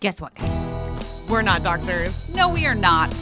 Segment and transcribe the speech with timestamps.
[0.00, 0.74] Guess what, guys?
[1.28, 2.28] We're not doctors.
[2.32, 3.12] No, we are not.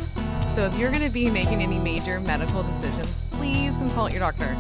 [0.55, 4.55] So if you're going to be making any major medical decisions, please consult your doctor.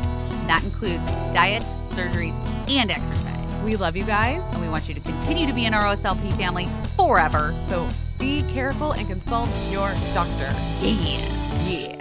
[0.47, 2.35] That includes diets, surgeries,
[2.71, 3.63] and exercise.
[3.63, 4.42] We love you guys.
[4.53, 7.54] And we want you to continue to be in our OSLP family forever.
[7.67, 7.88] So
[8.19, 10.54] be careful and consult your doctor.
[10.80, 11.67] Yeah.
[11.67, 11.96] Yeah.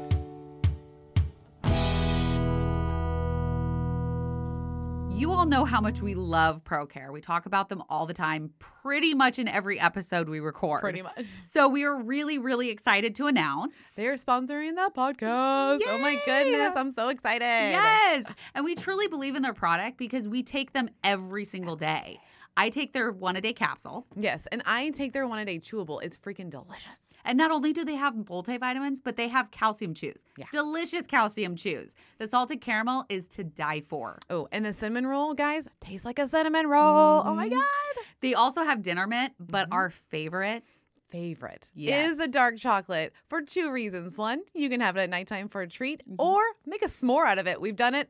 [5.26, 7.12] You all know how much we love ProCare.
[7.12, 10.82] We talk about them all the time, pretty much in every episode we record.
[10.82, 11.26] Pretty much.
[11.42, 13.96] So we are really, really excited to announce.
[13.96, 15.80] They're sponsoring the podcast.
[15.88, 16.76] Oh my goodness.
[16.76, 17.42] I'm so excited.
[17.42, 18.36] Yes.
[18.54, 22.20] And we truly believe in their product because we take them every single day.
[22.58, 24.08] I take their one a day capsule.
[24.16, 24.48] Yes.
[24.52, 26.02] And I take their one a day chewable.
[26.02, 27.12] It's freaking delicious.
[27.26, 30.24] And not only do they have multivitamins, but they have calcium chews.
[30.38, 30.46] Yeah.
[30.52, 31.96] Delicious calcium chews.
[32.18, 34.20] The salted caramel is to die for.
[34.30, 37.24] Oh, and the cinnamon roll, guys, tastes like a cinnamon roll.
[37.26, 37.52] Oh my Mhm.
[37.52, 38.06] God.
[38.22, 39.74] They also have dinner mint, but Mhm.
[39.74, 40.64] our favorite
[41.08, 42.12] favorite Yes.
[42.14, 44.18] is a dark chocolate for two reasons.
[44.18, 46.16] One, you can have it at nighttime for a treat, Mhm.
[46.20, 47.62] or make a s'more out of it.
[47.62, 48.10] We've done it.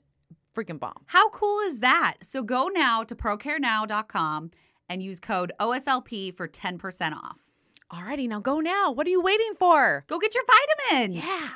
[0.55, 1.03] Freaking bomb.
[1.07, 2.15] How cool is that?
[2.21, 4.51] So go now to procarenow.com
[4.87, 7.39] and use code OSLP for 10% off.
[7.91, 8.91] Alrighty, now go now.
[8.91, 10.05] What are you waiting for?
[10.07, 10.45] Go get your
[10.89, 11.17] vitamins.
[11.17, 11.49] Yeah.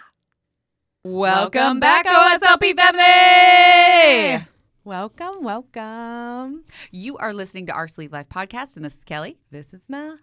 [1.05, 4.45] Welcome back, OSLP family.
[4.93, 6.63] Welcome, welcome.
[6.89, 9.37] You are listening to our Sleeved Life podcast, and this is Kelly.
[9.51, 10.17] This is Mel.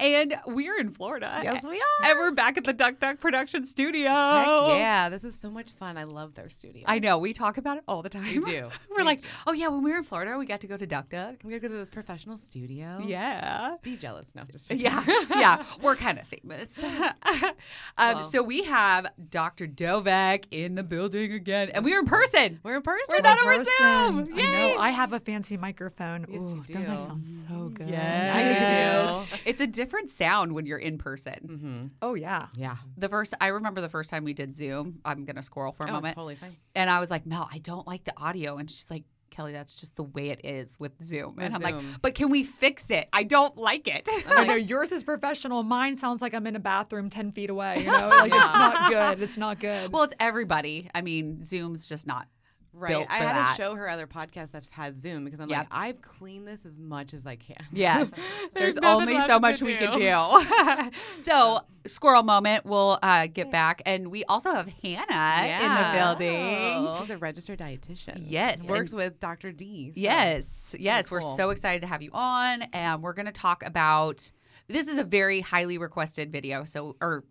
[0.00, 1.38] And we're in Florida.
[1.44, 2.10] Yes, we are.
[2.10, 4.08] And we're back at the Duck Duck Production Studio.
[4.10, 5.96] Heck yeah, this is so much fun.
[5.96, 6.82] I love their studio.
[6.88, 7.18] I know.
[7.18, 8.24] We talk about it all the time.
[8.24, 8.68] We do.
[8.90, 9.28] we're We like, do.
[9.46, 11.36] oh, yeah, when we were in Florida, we got to go to Duck Duck.
[11.44, 12.98] We gotta go to this professional studio.
[13.00, 13.76] Yeah.
[13.82, 14.26] Be jealous.
[14.34, 16.82] No, just Yeah, yeah, we're kind of famous.
[16.82, 17.14] um,
[17.96, 18.22] Well.
[18.24, 19.68] So we have Dr.
[19.68, 22.58] Dovec in the building again, and we're in person.
[22.64, 23.04] We're in person.
[23.10, 24.26] We're not over person.
[24.26, 24.38] Zoom.
[24.38, 24.76] I know.
[24.78, 26.26] I have a fancy microphone.
[26.28, 27.88] Yes, Ooh, you don't I sound so good?
[27.88, 29.28] Yes.
[29.30, 29.36] do.
[29.44, 31.34] It's a different sound when you're in person.
[31.46, 31.80] Mm-hmm.
[32.02, 32.46] Oh yeah.
[32.54, 32.76] Yeah.
[32.96, 35.00] The first, I remember the first time we did Zoom.
[35.04, 36.56] I'm gonna squirrel for a Oh, moment, totally fine.
[36.74, 39.04] and I was like, Mel, I don't like the audio, and she's like.
[39.30, 41.36] Kelly, that's just the way it is with Zoom.
[41.36, 43.08] With and I'm like, but can we fix it?
[43.12, 44.08] I don't like it.
[44.26, 45.62] I know yours is professional.
[45.62, 47.80] Mine sounds like I'm in a bathroom ten feet away.
[47.80, 48.42] You know, like Yeah.
[48.44, 49.22] it's not good.
[49.22, 49.92] It's not good.
[49.92, 50.90] well, it's everybody.
[50.92, 52.26] I mean, Zoom's just not
[52.72, 53.06] Right.
[53.08, 53.56] I had that.
[53.56, 55.58] to show her other podcasts that had Zoom because I'm Yep.
[55.58, 57.56] like, I've cleaned this as much as I can.
[57.72, 58.12] Yes.
[58.54, 60.90] There's, nothing only so much we can do.
[61.16, 63.82] so, squirrel moment, we'll uh, get back.
[63.86, 66.98] And we also have Hannah in the building.
[67.00, 68.18] She's a registered dietitian.
[68.20, 69.52] Yes, Works with Dr.
[69.52, 69.88] D.
[69.88, 70.74] so- Yes.
[70.78, 71.10] Yes.
[71.10, 72.62] We're so excited to have you on.
[72.72, 74.30] And we're going to talk about
[74.68, 76.64] this is a very highly requested video.
[76.64, 77.24] So, or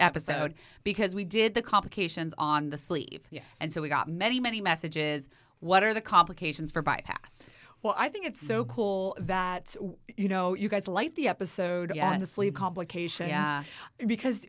[0.00, 0.54] episode, Episode.
[0.84, 3.22] because we did the complications on the sleeve.
[3.30, 3.44] Yes.
[3.60, 5.28] And so we got many, many messages.
[5.60, 7.50] What are the complications for bypass?
[7.80, 9.76] Well, I think it's so cool that
[10.16, 13.28] you know you guys liked the episode on the sleeve complications.
[13.28, 13.62] Yeah.
[14.04, 14.46] because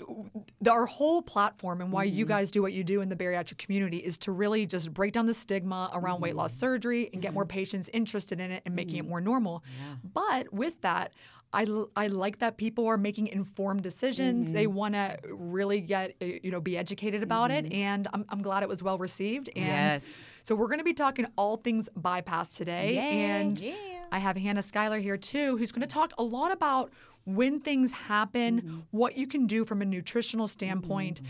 [0.61, 2.33] the, our whole platform and why you Mm-hmm.
[2.33, 5.27] guys do what you do in the bariatric community is to really just break down
[5.27, 6.39] the stigma around weight Mm-hmm.
[6.39, 9.63] loss surgery and get more patients interested in it and making it more normal.
[10.11, 11.13] But with that,
[11.51, 11.65] I,
[11.95, 14.51] I like that people are making informed decisions.
[14.51, 14.75] They Mm-hmm.
[14.75, 18.61] want to really get uh, you know be educated about it, and I'm, I'm glad
[18.63, 19.49] it was well received.
[19.55, 20.29] And Yes.
[20.43, 23.73] so we're going to be talking all things bypass today, and Yeah.
[24.11, 26.91] I have Hannah Schuyler here too, who's going to talk a lot about
[27.25, 28.79] when things happen, Mm-hmm.
[28.91, 31.21] what you can do from a nutritional standpoint.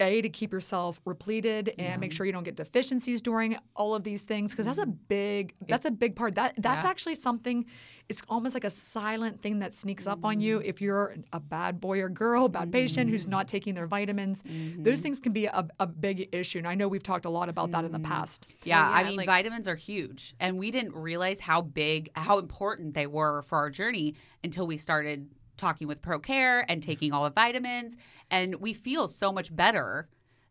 [0.00, 4.04] A to keep yourself repleted and make sure you don't get deficiencies during all of
[4.04, 6.34] these things because that's a big that's a big part.
[6.34, 6.84] That that's Mm-hmm.
[6.86, 6.90] Yeah.
[6.90, 7.64] actually something.
[8.08, 10.40] It's almost like a silent thing that sneaks up on Mm-hmm.
[10.42, 14.42] you if you're a bad boy or girl, bad patient who's not taking their vitamins.
[14.42, 14.82] Mm-hmm.
[14.82, 17.48] Those things can be a, a big issue, and I know we've talked a lot
[17.48, 18.46] about that in the past.
[18.64, 20.34] Yeah, I mean, like- vitamins are huge.
[20.38, 24.14] And we didn't realize how big, how important they were for our journey
[24.44, 27.96] until we started talking with ProCare and taking all the vitamins.
[28.30, 30.08] And we feel so much better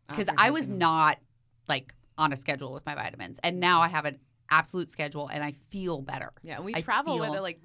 [0.08, 1.18] oh, because I was not
[1.68, 3.38] like on a schedule with my vitamins.
[3.42, 4.18] And now I have an
[4.50, 6.32] absolute schedule and I feel better.
[6.42, 7.58] Yeah, we I travel with feel- it.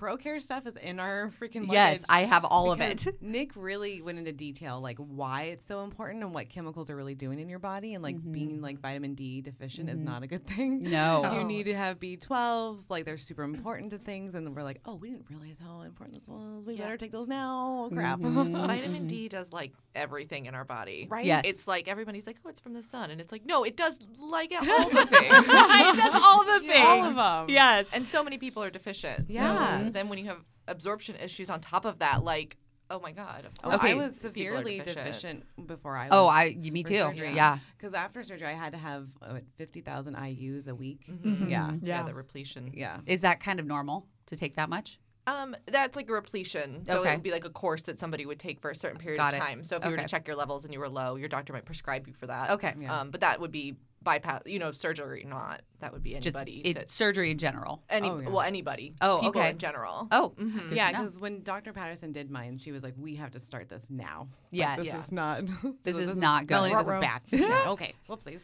[0.00, 2.04] Like, ProCare stuff is in our freaking Yes.
[2.08, 3.06] I have all of it.
[3.20, 7.14] Nick really went into detail, like why it's so important and what chemicals are really
[7.14, 10.46] doing in your body, and like being like vitamin D deficient is not a good
[10.46, 10.80] thing.
[10.82, 10.92] Mm-hmm.
[10.92, 11.22] No.
[11.22, 11.38] No.
[11.38, 12.84] you need to have B12s.
[12.88, 16.18] Like they're super important to things, and we're like, oh, we didn't realize how important
[16.18, 16.64] this was.
[16.66, 16.84] We Yeah.
[16.84, 17.86] better take those now.
[17.90, 18.20] Oh, crap.
[18.20, 18.52] Mhm.
[18.66, 21.06] Vitamin D does like everything in our body.
[21.10, 21.24] Right?
[21.24, 21.44] Yes.
[21.46, 23.10] It's like everybody's like, oh, it's from the sun.
[23.10, 25.34] And it's like, no, it does like all the things.
[25.46, 26.74] it does all the things.
[26.86, 27.46] All of them.
[27.48, 27.90] Yes.
[27.92, 29.26] and so many people are deficient.
[29.28, 29.84] Yeah.
[29.84, 30.38] So then when you have
[30.68, 32.56] absorption issues on top of that, like,
[32.90, 33.46] oh my God.
[33.64, 33.92] Oh, Okay.
[33.92, 34.96] I was severely deficient.
[35.06, 36.08] deficient before I.
[36.10, 36.94] oh, I, me too.
[36.96, 37.34] surgery.
[37.34, 37.58] Yeah.
[37.76, 41.06] Because after surgery, I had to have uh, fifty thousand IUs a week.
[41.10, 41.50] Mhm.
[41.50, 41.70] Yeah.
[41.72, 42.02] Yeah, Yeah.
[42.04, 42.70] the repletion.
[42.74, 42.98] Yeah.
[43.06, 44.98] Is that kind of normal to take that much?
[45.28, 46.84] Um, that's like a repletion.
[46.86, 47.10] So Okay.
[47.10, 49.34] it would be like a course that somebody would take for a certain period Got
[49.34, 49.40] of it.
[49.40, 49.64] time.
[49.64, 51.64] So if you were to check your levels and you were low, your doctor might
[51.64, 52.50] prescribe you for that.
[52.50, 52.72] Okay.
[52.80, 53.00] Yeah.
[53.00, 53.74] Um, but that would be
[54.06, 55.62] bypass, you know, surgery or not.
[55.80, 56.60] That would be Just anybody.
[56.64, 57.82] it, that's surgery in general.
[57.90, 58.28] any Oh, yeah.
[58.30, 58.94] well anybody.
[59.02, 59.50] Oh, people okay.
[59.50, 60.06] in general.
[60.10, 60.74] Oh, Mhm.
[60.74, 61.72] yeah, because when Dr.
[61.74, 64.20] Patterson did mine, she was like, "We have to start this now.
[64.20, 64.76] Like, Yes.
[64.78, 64.98] this Yeah.
[65.00, 65.42] is not.
[65.82, 66.54] This is not good.
[66.54, 67.20] Melanie, this is bad.
[67.30, 68.40] Yeah, okay, whoopsies.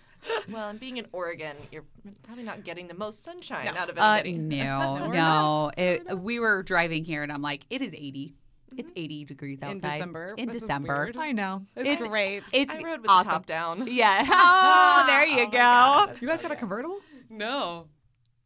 [0.50, 1.84] Well, and being in Oregon, you're
[2.22, 3.72] probably not getting the most sunshine No.
[3.80, 4.34] out of Uh, anybody.
[4.64, 5.70] no, No, no.
[5.76, 8.34] It, we were driving here, and I'm like, it is 80.
[8.76, 9.04] It's Mm-hmm.
[9.04, 10.34] 80 degrees outside In December?
[10.36, 11.12] In December.
[11.16, 11.62] I know.
[11.76, 12.42] It's great.
[12.52, 13.26] It's I rode with awesome.
[13.26, 13.86] the top down.
[13.92, 14.26] Yeah.
[14.32, 16.14] Oh, there you oh go.
[16.20, 17.00] You guys got a convertible?
[17.30, 17.86] No.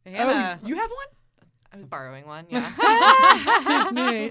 [0.07, 0.61] Oh, Hannah.
[0.65, 1.07] you have one?
[1.73, 2.47] I was borrowing one.
[2.51, 2.73] Yeah.
[3.59, 4.31] Excuse me.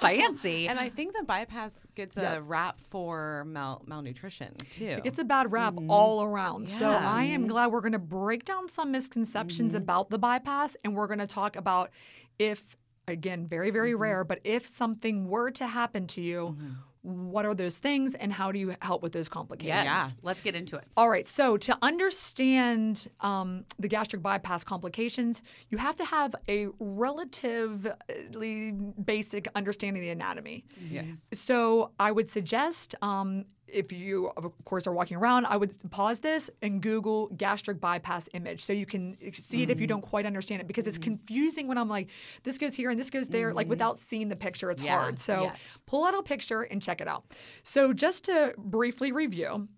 [0.00, 0.68] Fancy.
[0.68, 5.00] and I think the bypass gets a rap for mal- malnutrition too.
[5.04, 5.90] It's a bad rap mm-hmm.
[5.90, 6.68] all around.
[6.68, 7.50] So I am mm-hmm.
[7.50, 9.82] glad we're going to break down some misconceptions mm-hmm.
[9.82, 11.90] about the bypass and we're going to talk about
[12.38, 12.76] if,
[13.10, 16.56] again, very, very rare, but if something were to happen to you,
[17.02, 19.84] what are those things and how do you help with those complications?
[19.84, 19.84] yes.
[19.84, 20.10] Yeah.
[20.22, 20.84] Let's get into it.
[20.96, 25.40] All right, so to understand um, the gastric bypass complications,
[25.70, 28.72] you have to have a relatively
[29.04, 30.64] basic understanding of the anatomy.
[30.90, 31.08] yes.
[31.32, 36.20] So I would suggest, um, if you of course are walking around, I would pause
[36.20, 39.90] this and Google gastric bypass image so you can see it if you mm.
[39.90, 41.02] don't quite understand it because it's mm.
[41.02, 42.08] confusing when I'm like,
[42.42, 44.08] this goes here and this goes there, like without mm.
[44.08, 45.18] seeing the picture, it's Yeah, hard.
[45.18, 45.78] So yes.
[45.86, 47.24] pull out a picture and check it out.
[47.62, 49.68] So just to briefly review.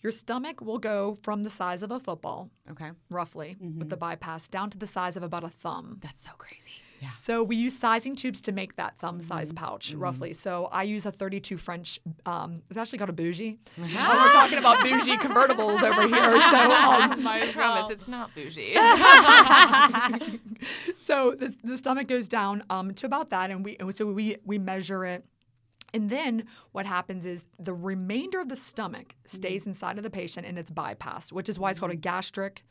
[0.00, 2.90] Your stomach will go from the size of a football, Okay.
[3.08, 4.00] roughly, with the mm-hmm.
[4.00, 5.98] bypass, down to the size of about a thumb.
[6.02, 6.74] That's so crazy.
[7.22, 9.64] So we use sizing tubes to make that thumb size Mm-hmm.
[9.64, 10.32] pouch, roughly.
[10.32, 12.00] So I use a 32 French.
[12.24, 13.58] Um, it's actually called a bougie.
[13.78, 16.30] Uh, we're talking about bougie convertibles over here.
[16.30, 18.74] So um, I promise it's not bougie.
[20.98, 24.36] so the, the stomach goes down um, to about that, and we and so we
[24.44, 25.24] we measure it.
[25.94, 30.46] And then what happens is the remainder of the stomach stays inside of the patient
[30.46, 32.64] and it's bypassed, which is why it's called a gastric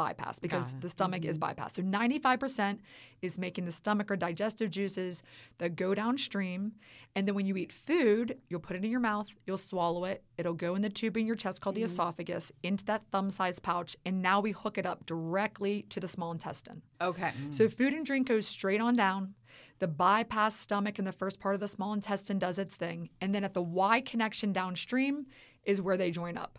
[0.00, 1.60] bypass because the stomach is mm-hmm.
[1.60, 1.76] bypassed.
[1.76, 2.78] So 95%
[3.20, 5.22] is making the stomach or digestive juices
[5.58, 6.72] that go downstream.
[7.14, 10.22] And then when you eat food, you'll put it in your mouth, you'll swallow it,
[10.38, 11.92] it'll go in the tube in your chest called the mm-hmm.
[11.92, 13.94] esophagus into that thumb sized pouch.
[14.06, 16.80] And now we hook it up directly to the small intestine.
[17.02, 17.32] Okay.
[17.50, 17.72] So mm.
[17.72, 19.34] food and drink goes straight on down.
[19.80, 23.10] The bypass stomach and the first part of the small intestine does its thing.
[23.20, 25.26] And then at the Y connection downstream
[25.66, 26.58] is where they join up.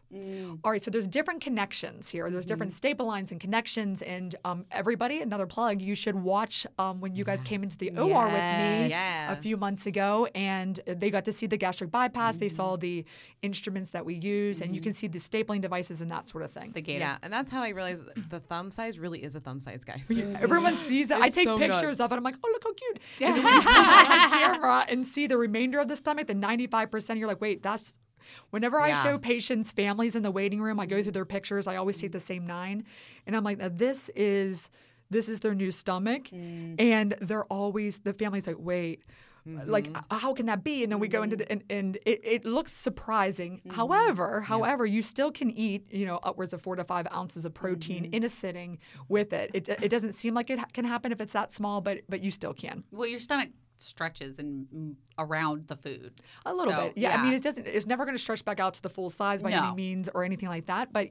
[0.63, 2.29] All right, so there's different connections here.
[2.29, 4.01] There's different staple lines and connections.
[4.03, 7.89] And um, everybody, another plug, you should watch um, when you guys came into the
[7.97, 9.31] OR with me Yes.
[9.31, 10.27] a few months ago.
[10.35, 12.35] And they got to see the gastric bypass.
[12.37, 13.03] They saw the
[13.41, 16.51] instruments that we use, and you can see the stapling devices and that sort of
[16.51, 16.71] thing.
[16.71, 16.99] The gator.
[16.99, 20.03] Yeah, and that's how I realized the thumb size really is a thumb size, guys.
[20.39, 21.17] Everyone sees it.
[21.21, 22.01] I take so pictures nuts.
[22.01, 22.15] of it.
[22.17, 22.99] I'm like, oh, look how cute.
[23.21, 26.35] And then you put it on camera and see the remainder of the stomach, the
[26.35, 27.93] 95%, you're like, wait, that's.
[28.49, 31.67] Whenever I show patients' families in the waiting room, I go through their pictures.
[31.67, 32.85] I always take the same nine,
[33.25, 34.69] and I'm like, this is
[35.09, 36.75] this is their new stomach, mm.
[36.79, 39.03] and they're always the family's like, wait.
[39.43, 40.15] Like mm-hmm.
[40.15, 40.83] how can that be?
[40.83, 41.63] And then we go into the mm-hmm.
[41.71, 43.57] and, and it, it looks surprising.
[43.57, 43.71] Mm-hmm.
[43.71, 47.53] However, however, you still can eat you know upwards of four to five ounces of
[47.55, 48.77] protein in a sitting
[49.09, 49.49] with it.
[49.55, 52.29] It, it doesn't seem like it can happen if it's that small, but but you
[52.29, 53.49] still can Well, your stomach
[53.81, 56.13] stretches and around the food.
[56.45, 56.97] a little So, bit.
[56.97, 57.67] Yeah, I mean it doesn't.
[57.67, 59.65] It's never going to stretch back out to the full size by No.
[59.67, 60.91] any means or anything like that.
[60.93, 61.09] But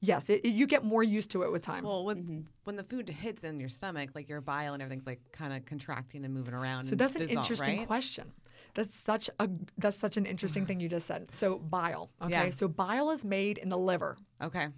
[0.00, 1.84] yes, it, it- you get more used to it with time.
[1.84, 2.40] Well, when Mm-hmm.
[2.64, 5.64] when the food hits in your stomach, like your bile and everything's like kind of
[5.66, 6.84] contracting and moving around.
[6.86, 7.86] So and that's an dissolve, interesting right?
[7.86, 8.32] question.
[8.74, 11.28] That's such a that's such an interesting thing you just said.
[11.34, 12.30] So bile, okay?
[12.46, 12.50] Yeah.
[12.50, 14.16] So bile is made in the liver.
[14.42, 14.68] Okay.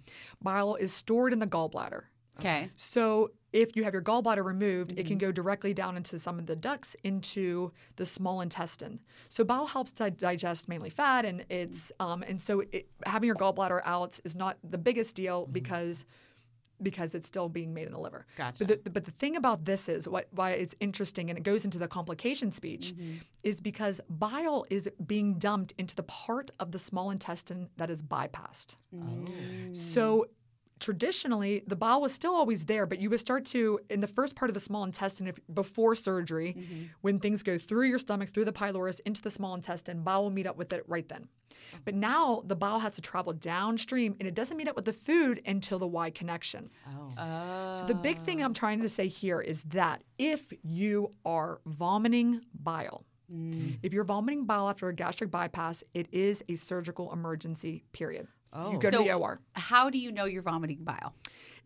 [0.41, 2.01] Bile is stored in the gallbladder.
[2.39, 2.69] Okay.
[2.75, 3.31] So
[3.63, 5.07] if you have your gallbladder removed, it Mm-hmm.
[5.07, 8.99] can go directly down into some of the ducts into the small intestine.
[9.29, 13.35] So bile helps to digest mainly fat, and it's um, and so it, having your
[13.37, 15.53] gallbladder out is not the biggest deal Mm-hmm.
[15.53, 16.05] because
[16.81, 18.25] because it's still being made in the liver.
[18.35, 18.65] Gotcha.
[18.65, 21.63] But the, but the thing about this is what why it's interesting, and it goes
[21.63, 23.13] into the complication speech, Mm-hmm.
[23.43, 28.03] is because bile is being dumped into the part of the small intestine that is
[28.03, 28.75] bypassed.
[29.73, 30.27] So
[30.79, 34.35] traditionally the bile was still always there but you would start to in the first
[34.35, 36.83] part of the small intestine if before surgery mm-hmm.
[37.01, 40.29] when things go through your stomach through the pylorus into the small intestine bile will
[40.29, 41.27] meet up with it right then.
[41.85, 44.93] But now the bile has to travel downstream and it doesn't meet up with the
[44.93, 46.69] food until the y connection.
[46.89, 47.13] Oh.
[47.17, 47.73] oh.
[47.79, 52.41] so the big thing i'm trying to say here is that if you are vomiting
[52.61, 53.77] bile mm.
[53.81, 58.27] if you're vomiting bile after a gastric bypass, it is a surgical emergency, period.
[58.53, 58.71] Oh.
[58.71, 59.39] You go to So- the OR.
[59.53, 61.13] How do you know you're vomiting bile?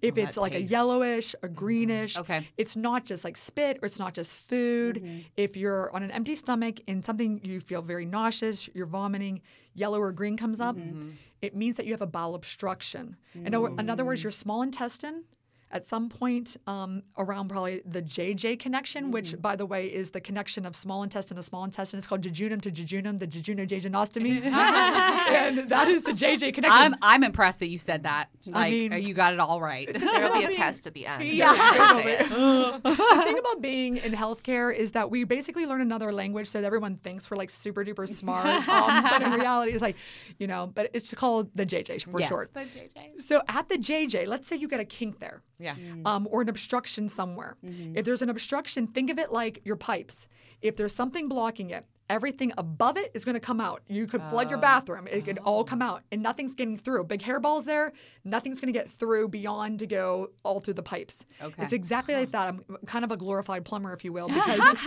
[0.02, 2.48] If Oh, it's like a yellowish, a greenish, Okay.
[2.58, 4.96] it's not just like spit or it's not just food.
[5.04, 5.20] Mm-hmm.
[5.36, 9.42] If you're on an empty stomach and something you feel very nauseous, you're vomiting,
[9.74, 11.10] yellow or green comes up, Mm-hmm.
[11.42, 13.18] it means that you have a bowel obstruction.
[13.36, 14.08] In, o- in other Mm.
[14.08, 15.26] words, your small intestine
[15.72, 19.12] at some point um, around probably the JJ connection, Mm-hmm.
[19.12, 21.98] which by the way is the connection of small intestine to small intestine.
[22.00, 24.44] It's called jejunum to jejunum, the jejunojejunostomy.
[24.46, 26.82] and that is the JJ connection.
[26.82, 28.30] I'm I'm impressed that you said that.
[28.46, 29.88] Like mean- you got it all right.
[30.00, 31.24] There'll be a test at the end.
[31.24, 31.54] Yeah.
[31.54, 36.66] The thing about being in healthcare is that we basically learn another language so that
[36.68, 38.46] everyone thinks we're like super duper smart.
[38.68, 39.98] Um, but in reality, it's like,
[40.40, 42.30] you know, but it's called the JJ for Yes.
[42.30, 42.50] short.
[42.54, 43.22] But JJ.
[43.22, 45.42] So at the JJ, let's say you get a kink there.
[45.60, 45.76] Yeah.
[46.06, 47.58] Um, or an obstruction somewhere.
[47.96, 50.28] If there's an obstruction, think of it like your pipes.
[50.62, 53.82] If there's something blocking it, everything above it is going to come out.
[53.88, 57.04] You could flood your bathroom, it could all come out, and nothing's getting through.
[57.06, 61.26] Big hairballs there, nothing's going to get through beyond to go all through the pipes.
[61.42, 61.64] Okay.
[61.64, 62.48] It's exactly like that.
[62.48, 64.78] I'm kind of a glorified plumber, if you will, because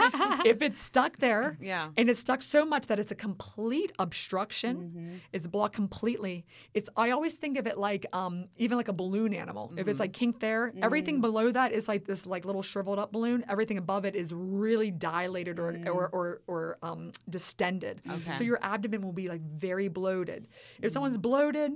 [0.45, 1.91] if it's stuck there, Yeah.
[1.97, 6.45] and it's stuck so much that it's a complete obstruction, it's blocked completely.
[6.75, 9.73] It's I always think of it like um, even like a balloon animal.
[9.77, 13.13] If it's like kinked there, everything below that is like this like little shriveled up
[13.13, 13.45] balloon.
[13.49, 18.03] Everything above it is really dilated or or or, or um, distended.
[18.09, 18.37] Okay.
[18.37, 20.49] So your abdomen will be like very bloated.
[20.81, 21.73] If someone's bloated,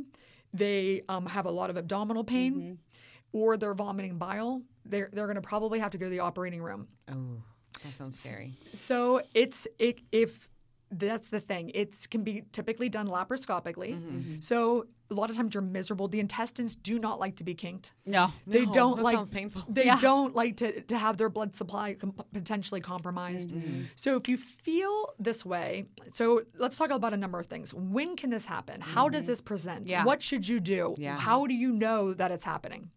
[0.53, 2.79] they um, have a lot of abdominal pain.
[3.33, 6.63] Or they're vomiting bile, they're, they're going to probably have to go to the operating
[6.63, 6.89] room.
[7.11, 7.43] Oh,
[7.85, 8.55] that sounds scary.
[8.73, 10.49] So it's it, if
[10.99, 13.99] that's the thing, it can be typically done laparoscopically.
[13.99, 14.41] Mm-hmm.
[14.41, 16.09] So a lot of times you're miserable.
[16.09, 17.93] The intestines do not like to be kinked.
[18.05, 18.33] No.
[18.47, 19.15] They No, don't that like.
[19.17, 19.63] sounds painful.
[19.69, 19.99] They Yeah.
[20.01, 23.51] don't like to, to have their blood supply com- potentially compromised.
[23.51, 23.83] Mm-hmm.
[23.95, 27.73] So if you feel this way, so let's talk about a number of things.
[27.73, 28.81] When can this happen?
[28.81, 29.87] How does this present?
[29.87, 30.05] Yeah.
[30.05, 30.89] What should you do?
[30.95, 31.03] Mm-hmm.
[31.03, 31.13] Yeah.
[31.13, 31.21] Mm-hmm.
[31.21, 32.91] How do you know that it's happening?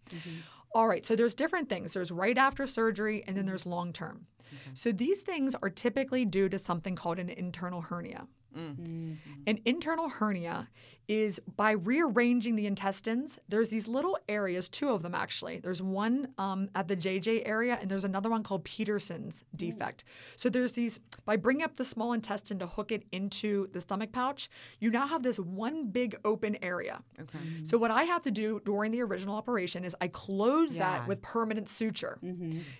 [0.73, 1.93] All right, so there's different things.
[1.93, 4.27] There's right after surgery, and then there's long term.
[4.43, 4.71] Mm-hmm.
[4.75, 8.27] So these things are typically due to something called an internal hernia.
[8.55, 10.67] An internal hernia
[11.07, 15.59] is by rearranging the intestines, there's these little areas, two of them actually.
[15.59, 20.03] There's one um, at the JJ area, and there's another one called Petersen's defect.
[20.35, 24.11] So there's these, by bringing up the small intestine to hook it into the stomach
[24.11, 27.01] pouch, you now have this one big open area.
[27.19, 27.39] Okay.
[27.63, 30.99] So what I have to do during the original operation is I close Yeah.
[30.99, 32.19] that with permanent suture.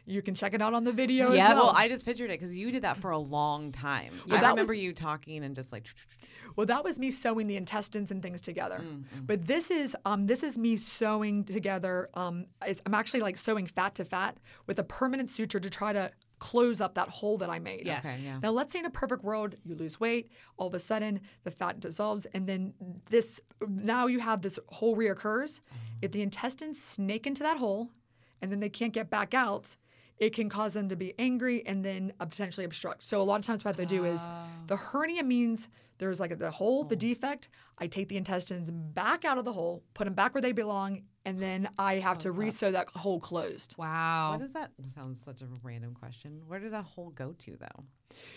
[0.05, 1.57] You can check it out on the video Yeah, as well.
[1.65, 4.13] Well, I just pictured it because you did that for a long time.
[4.27, 5.85] Well, I remember was- you talking and just like.
[6.55, 8.79] Well, that was me sewing the intestines and things together.
[8.83, 12.09] Mm, But this is um, this is me sewing together.
[12.15, 12.47] Um,
[12.85, 14.37] I'm actually like sewing fat to fat
[14.67, 17.85] with a permanent suture to try to close up that hole that I made.
[17.85, 18.05] Yes.
[18.05, 18.39] Okay, yeah.
[18.41, 21.51] Now, let's say in a perfect world, you lose weight, all of a sudden the
[21.51, 22.73] fat dissolves, and then
[23.09, 25.59] this now you have this hole reoccurs.
[26.01, 27.89] If the intestines snake into that hole,
[28.41, 29.75] and then they can't get back out,
[30.19, 33.03] it can cause them to be angry and then uh, potentially obstruct.
[33.03, 34.21] So a lot of times what they do is
[34.67, 37.49] the hernia means there's like the hole, the defect.
[37.77, 41.03] I take the intestines back out of the hole, put them back where they belong,
[41.25, 43.75] and then I have to resew that hole closed.
[43.77, 44.31] Wow.
[44.31, 46.41] What does that sounds such a random question?
[46.47, 47.83] Where does that hole go to though?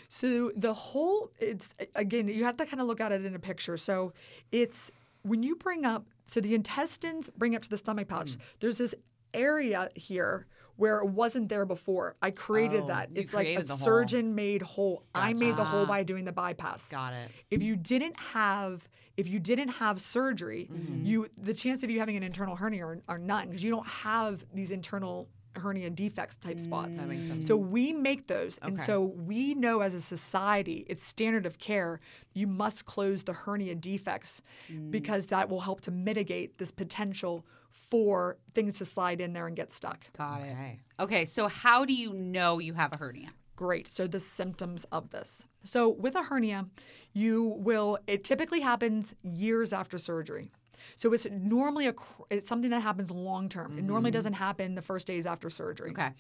[0.09, 3.41] So the hole it's again you have to kind of look at it in a
[3.41, 3.77] picture.
[3.77, 4.13] So
[4.51, 4.91] it's
[5.23, 8.37] when you bring up so the intestines bring up to the stomach pouch.
[8.61, 8.95] There's this
[9.35, 10.47] area here
[10.77, 12.17] where it wasn't there before.
[12.23, 13.11] I created Oh, that.
[13.15, 15.05] It's like a surgeon made hole.
[15.15, 16.89] I made the hole by doing the bypass.
[16.89, 17.31] Got it.
[17.51, 21.05] If you didn't have if you didn't have surgery, Mm-hmm.
[21.05, 23.87] you the chance of you having an internal hernia are, are none because you don't
[23.87, 26.99] have these internal hernia defects type spots.
[26.99, 27.47] That makes sense.
[27.47, 28.59] So we make those.
[28.63, 32.01] And so we know as a society, it's standard of care,
[32.35, 34.91] you must close the hernia defects mm.
[34.91, 39.57] because that will help to mitigate this potential for things to slide in there and
[39.57, 40.07] get stuck.
[40.17, 40.53] Got it.
[40.53, 40.81] Okay.
[41.01, 43.31] Okay, so how do you know you have a hernia?
[43.57, 43.89] Great.
[43.89, 45.45] So the symptoms of this.
[45.63, 46.67] So with a hernia,
[47.13, 50.51] you will it typically happens years after surgery.
[50.97, 51.95] So it's normally a
[52.31, 53.79] it's something that happens long term.
[53.79, 55.91] It normally doesn't happen the first days after surgery.
[55.91, 56.11] Okay.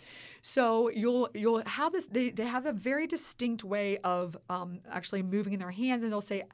[0.42, 2.06] So you'll you'll have this.
[2.06, 6.12] They, they have a very distinct way of um, actually moving in their hand, and
[6.12, 6.44] they'll say,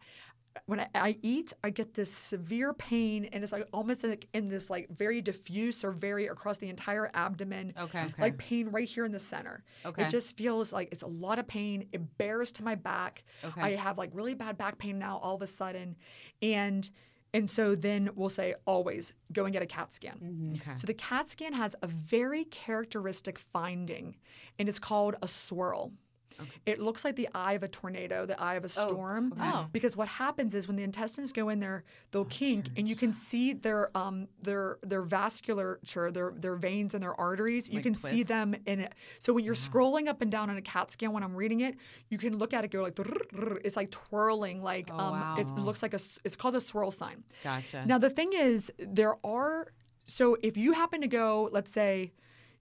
[0.66, 4.48] when I, I eat, I get this severe pain, and it's like almost like in
[4.48, 7.74] this like very diffuse or very across the entire abdomen.
[7.78, 8.04] Okay.
[8.04, 8.22] Okay.
[8.22, 9.62] Like pain right here in the center.
[9.84, 10.04] Okay.
[10.04, 11.88] It just feels like it's a lot of pain.
[11.92, 13.22] It bears to my back.
[13.44, 13.60] Okay.
[13.60, 15.96] I have like really bad back pain now all of a sudden,
[16.42, 16.88] and
[17.34, 20.18] and so then we'll say always go and get a CAT scan.
[20.22, 20.76] Mm-hmm, okay.
[20.76, 24.16] So the CAT scan has a very characteristic finding,
[24.58, 25.92] and it's called a swirl.
[26.66, 29.34] It looks like the eye of a tornado, the eye of a storm.
[29.40, 29.66] Oh.
[29.72, 33.12] Because what happens is when the intestines go in there, they'll kink, and you can
[33.12, 37.68] see their um their their vasculature, their their veins and their arteries.
[37.68, 38.94] You Like can see them in it.
[39.18, 41.76] So when you're scrolling up and down on a CAT scan when I'm reading it,
[42.08, 42.98] you can look at it go like
[43.64, 46.90] it's like twirling, like Oh, um, it's, it looks like a it's called a swirl
[46.90, 47.24] sign.
[47.42, 47.84] Gotcha.
[47.86, 49.72] Now the thing is, there are
[50.04, 52.12] so if you happen to go, let's say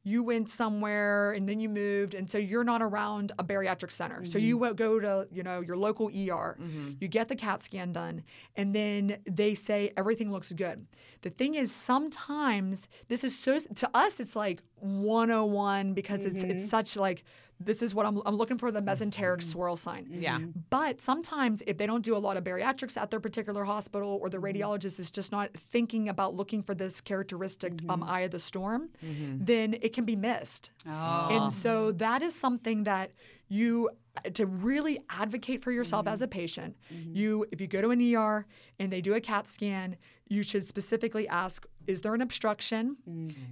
[0.07, 4.23] you went somewhere and then you moved, and so you're not around a bariatric center.
[4.25, 6.57] So you go to you know your local ER,
[7.01, 8.23] you get the CAT scan done,
[8.55, 10.87] and then they say everything looks good.
[11.21, 16.53] The thing is, sometimes this is so to us it's like 101 because it's it's
[16.59, 16.65] mm-hmm.
[16.65, 17.23] such like
[17.59, 19.49] this is what I'm, I'm looking for the mesenteric mm-hmm.
[19.49, 20.05] swirl sign.
[20.05, 20.21] Mm-hmm.
[20.21, 20.39] Yeah.
[20.69, 24.29] But sometimes, if they don't do a lot of bariatrics at their particular hospital, or
[24.29, 28.39] the radiologist is just not thinking about looking for this characteristic um, eye of the
[28.39, 30.71] storm, then it can be missed.
[30.87, 31.27] Oh.
[31.31, 33.11] And so that is something that
[33.49, 36.75] you uh, to really advocate for yourself as a patient.
[36.89, 38.45] You, if you go to an ER
[38.79, 39.95] and they do a CAT scan,
[40.29, 42.97] you should specifically ask: Is there an obstruction?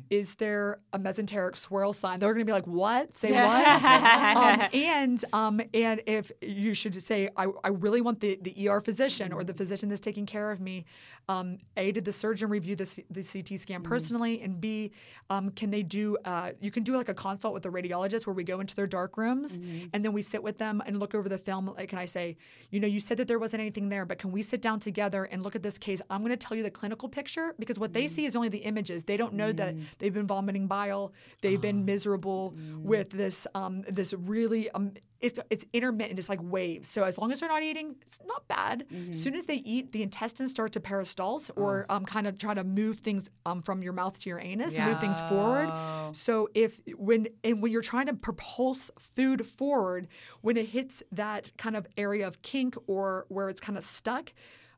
[0.10, 2.20] Is there a mesenteric swirl sign?
[2.20, 3.16] They're going to be like, "What?
[3.16, 8.38] Say what?" um, and um, and if you should say, I, I really want the,
[8.42, 10.86] the ER physician or the physician that's taking care of me,
[11.30, 14.42] um, A, did the surgeon review the, C- the CT scan personally?
[14.42, 14.92] And B,
[15.30, 18.34] um, can they do, uh, you can do like a consult with the radiologist where
[18.34, 19.58] we go into their dark rooms
[19.94, 21.68] and then we sit with them and look over the film.
[21.76, 22.38] Like, can I say,
[22.72, 25.24] you know, you said that there wasn't anything there, but can we sit down together
[25.26, 26.02] and look at this case?
[26.10, 28.64] I'm going to tell you the clinical picture because what they see is only the
[28.72, 29.04] images.
[29.04, 32.56] They don't know that they've been vomiting bile, they've been miserable
[32.92, 36.20] with this um, this really um, it's, it's intermittent.
[36.20, 36.88] It's like waves.
[36.90, 38.86] So as long as they're not eating, it's not bad.
[39.10, 42.54] As soon as they eat, the intestines start to peristalse or um, kind of try
[42.54, 45.70] to move things um, from your mouth to your anus, and move things forward.
[46.14, 50.08] So if when and when you're trying to propulse food forward,
[50.42, 54.32] when it hits that kind of area of kink or where it's kind of stuck,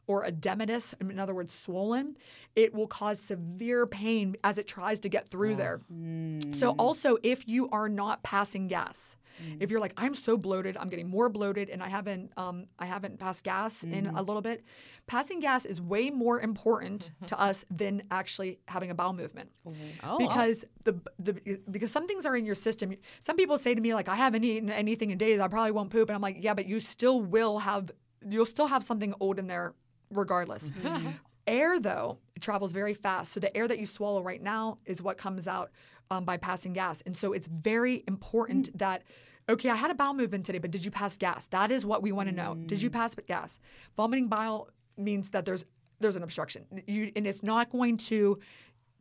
[0.08, 2.18] or edematous, in other words, swollen,
[2.56, 5.58] it will cause severe pain as it tries to get through oh.
[5.58, 5.82] there.
[6.54, 6.76] So, mm.
[6.80, 9.58] also, if you are not passing gas, mm.
[9.60, 12.86] if you're like, I'm so bloated, I'm getting more bloated, and I haven't, um, I
[12.86, 14.18] haven't passed gas in a mm-hmm.
[14.18, 14.64] little bit,
[15.08, 17.26] passing gas is way more important mm-hmm.
[17.26, 19.50] to us than actually having a bowel movement
[20.04, 22.96] Oh, because the, the because some things are in your system.
[23.20, 25.42] Some people say to me like, I haven't eaten anything in days.
[25.42, 27.92] I probably won't poop, and I'm like, yeah, but you still will have
[28.28, 29.74] you'll still have something old in there
[30.12, 30.70] regardless.
[30.70, 31.10] Mm-hmm.
[31.48, 35.18] air though travels very fast, so the air that you swallow right now is what
[35.18, 35.72] comes out
[36.12, 38.80] um, by passing gas, and so it's very important mm.
[38.80, 39.04] that.
[39.50, 41.46] Okay, I had a bowel movement today, but did you pass gas?
[41.48, 42.54] That is what we want to know.
[42.66, 42.94] Did you mm.
[42.94, 43.62] pass gas?
[43.96, 44.68] Vomiting bile
[44.98, 45.64] means that there's
[46.00, 46.66] there's an obstruction.
[46.86, 48.40] You, and it's not going to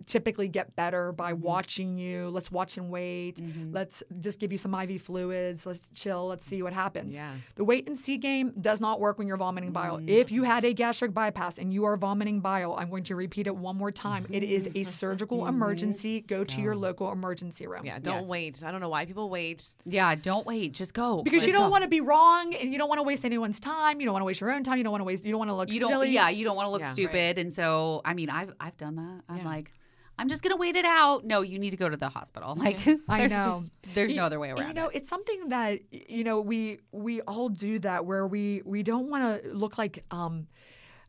[0.04, 1.42] typically get better by Mm-hmm.
[1.42, 2.28] watching you.
[2.28, 3.40] Let's watch and wait.
[3.72, 5.64] Let's just give you some IV fluids.
[5.66, 6.26] Let's chill.
[6.26, 7.14] Let's see what happens.
[7.14, 7.32] Yeah.
[7.54, 9.98] The wait and see game does not work when you're vomiting bile.
[9.98, 10.08] Mm.
[10.08, 13.46] If you had a gastric bypass and you are vomiting bile, I'm going to repeat
[13.46, 14.26] it one more time.
[14.30, 16.20] It is a surgical emergency.
[16.20, 17.78] Go to your local emergency room.
[17.78, 17.86] Mm-hmm.
[17.86, 17.98] yeah.
[17.98, 18.28] Don't Yes.
[18.28, 18.62] wait.
[18.64, 19.64] I don't know why people wait.
[19.84, 20.72] Yeah, don't wait.
[20.74, 21.22] Just go.
[21.22, 24.00] Because you don't want to be wrong and you don't want to waste anyone's time.
[24.00, 24.78] You don't want to waste your own time.
[24.78, 25.24] You don't want to waste.
[25.24, 26.10] You don't want to look you don't silly.
[26.10, 26.92] yeah you don't want to look Yeah.
[26.92, 29.44] stupid and so i mean i've i've done that i'm Yeah.
[29.44, 29.72] like
[30.18, 32.78] i'm just gonna wait it out no you need to go to the hospital like
[33.08, 33.42] I there's know.
[33.44, 34.96] just there's no other way around You know, it.
[34.96, 39.42] it's something that you know we we all do that where we we don't want
[39.42, 40.46] to look like um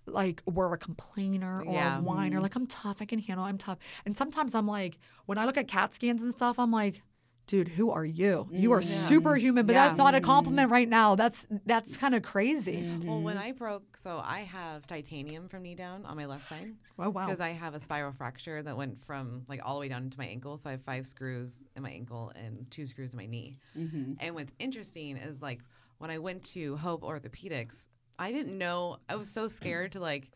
[0.06, 2.00] like we're a complainer or Yeah.
[2.00, 2.40] a whiner.
[2.40, 3.44] Like I'm tough, I can handle.
[3.46, 3.78] I'm tough.
[4.06, 7.02] And sometimes I'm like, when I look at CAT scans and stuff, I'm like.
[7.48, 8.46] Dude, who are you?
[8.52, 9.08] You are mm-hmm.
[9.08, 9.88] superhuman, but Yeah.
[9.88, 11.16] that's not a compliment right now.
[11.16, 12.82] That's that's kind of crazy.
[12.82, 13.08] Mm-hmm.
[13.08, 16.76] Well, when I broke, so I have titanium from knee down on my left side.
[17.00, 17.26] Oh wow.
[17.26, 20.18] Because I have a spiral fracture that went from like all the way down into
[20.18, 20.58] my ankle.
[20.58, 23.60] So I have five screws in my ankle and two screws in my knee.
[23.78, 24.14] Mm-hmm.
[24.20, 25.62] And what's interesting is like
[26.00, 27.78] when I went to Hope Orthopedics,
[28.20, 28.98] I didn't know.
[29.08, 30.32] I was so scared to like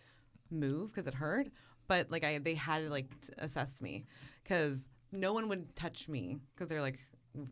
[0.49, 1.49] move because it hurt.
[1.87, 4.05] But like I, they had to like assess me
[4.43, 4.79] because
[5.11, 6.99] no one would touch me because they're like,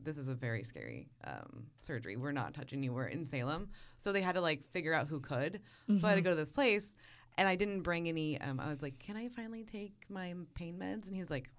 [0.04, 2.18] this is a very scary um, surgery.
[2.18, 2.94] We're not touching you.
[2.94, 5.62] We're in Salem, so they had to like figure out who could.
[6.00, 6.86] So I had to go to this place,
[7.38, 8.40] and I didn't bring any.
[8.42, 11.50] Um, I was like, "Can I finally take my pain meds?" And he's like,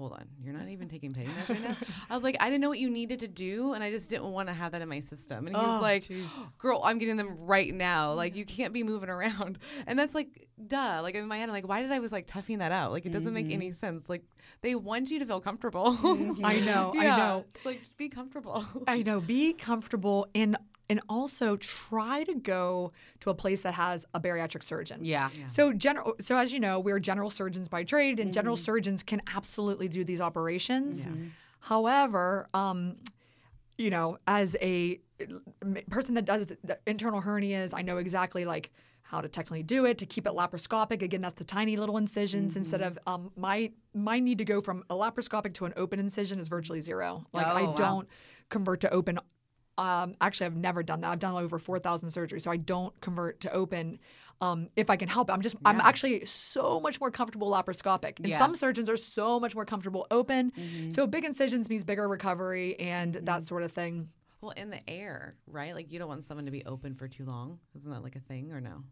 [0.00, 1.76] "Hold on, you're not even taking pain meds right now."
[2.10, 4.32] I was like, "I didn't know what you needed to do, and I just didn't
[4.32, 6.10] want to have that in my system." And he was oh, like,
[6.56, 8.14] "Girl, I'm getting them right now.
[8.14, 11.00] Like, you can't be moving around." And that's like, duh.
[11.02, 12.92] Like in my head, I'm like, "Why did I was like toughing that out?
[12.92, 13.78] Like, it doesn't make any mm-hmm.
[13.78, 14.08] sense.
[14.08, 14.22] Like,
[14.62, 16.44] they want you to feel comfortable." Mm-hmm.
[16.44, 17.44] I know, I know.
[17.54, 18.64] It's like, just be comfortable.
[18.86, 19.20] I know.
[19.20, 20.56] Be comfortable and
[20.90, 24.98] and also try to go to a place that has a bariatric surgeon.
[25.04, 26.16] yeah So general.
[26.20, 28.64] So as you know, we're general surgeons by trade, and general Mm-hmm.
[28.64, 31.04] surgeons can absolutely do these operations.
[31.06, 31.12] Yeah.
[31.60, 32.96] However, um,
[33.78, 34.98] you know, as a
[35.90, 38.70] person that does the- the internal hernias, I know exactly like
[39.02, 41.02] how to technically do it to keep it laparoscopic.
[41.02, 44.84] Again, that's the tiny little incisions instead of um, my my need to go from
[44.88, 47.26] a laparoscopic to an open incision is virtually zero.
[47.32, 47.74] Like Oh, I wow.
[47.74, 48.08] don't
[48.50, 49.18] convert to open.
[49.80, 51.10] Um, actually, I've never done that.
[51.10, 53.98] I've done over four thousand surgeries, so I don't convert to open.
[54.42, 58.18] Um, if I can help it, I'm just I'm actually so much more comfortable laparoscopic.
[58.18, 58.38] And Yeah.
[58.38, 60.52] some surgeons are so much more comfortable open.
[60.90, 64.08] So big incisions means bigger recovery and that sort of thing.
[64.40, 65.74] Well, in the air, right?
[65.74, 67.58] Like you don't want someone to be open for too long.
[67.76, 68.82] Isn't that like a thing or no?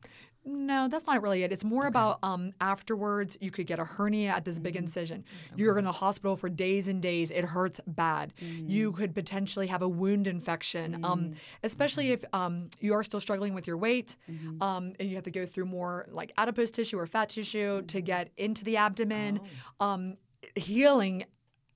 [0.45, 1.53] No, that's not really it.
[1.53, 3.37] It's more about um, afterwards.
[3.41, 5.25] You could get a hernia at this big incision.
[5.57, 7.31] You're in the hospital for days and days.
[7.31, 8.35] It hurts bad.
[8.41, 11.33] You could potentially have a wound infection, um,
[11.63, 14.17] especially if um, you are still struggling with your weight,
[14.61, 18.01] um, and you have to go through more like adipose tissue or fat tissue to
[18.03, 19.41] get into the abdomen.
[19.81, 20.17] Um,
[20.57, 21.25] healing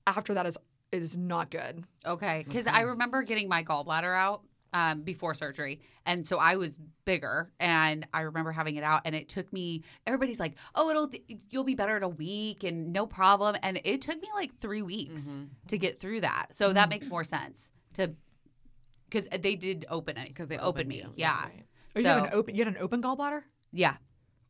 [0.07, 0.57] after that is
[1.01, 1.83] is not good.
[2.05, 4.41] Okay, because I remember getting my gallbladder out
[4.73, 9.15] um, before surgery, and so I was bigger, and I remember having it out, and
[9.15, 9.83] it took me.
[10.07, 11.11] Everybody's like, "Oh, it'll
[11.49, 14.81] you'll be better in a week, and no problem," and it took me like three
[14.81, 15.45] weeks mm-hmm.
[15.67, 16.47] to get through that.
[16.51, 18.13] So that makes more sense to
[19.05, 21.13] because they did open it because they opened opened me, you.
[21.15, 21.45] yeah,
[21.95, 22.55] Oh, you have So- an open.
[22.55, 23.43] You had an open gallbladder.
[23.71, 23.97] yeah,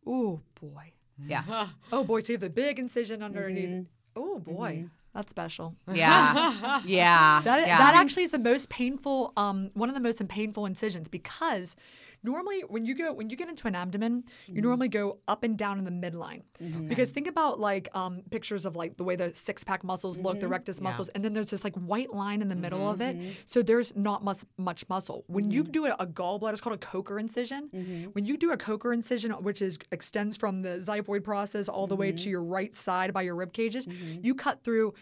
[0.08, 0.94] Oh boy.
[1.28, 2.22] yeah, Oh boy.
[2.22, 3.70] So you have the big incision underneath.
[3.70, 3.84] Mm-hmm.
[4.16, 4.72] Oh boy.
[4.72, 4.88] Mm-hmm.
[5.14, 5.76] That's special.
[5.92, 7.42] yeah, yeah.
[7.44, 7.78] That yeah.
[7.78, 11.76] that actually is the most painful, um, one of the most painful incisions because
[12.24, 14.64] normally when you go when you get into an abdomen, you mm-hmm.
[14.64, 16.44] normally go up and down in the midline.
[16.62, 16.88] Mm-hmm.
[16.88, 20.36] Because think about like um, pictures of like the way the six pack muscles look,
[20.36, 20.54] the mm-hmm.
[20.54, 23.18] rectus muscles, and then there's this like white line in the middle of it.
[23.46, 25.24] So there's not much much muscle.
[25.28, 27.70] When you do a, a gallbladder, it's called a Kocher incision.
[28.14, 31.96] When you do a Kocher incision, which is extends from the xiphoid process all the
[31.96, 33.88] way to your right side by your rib cages,
[34.22, 34.94] you cut through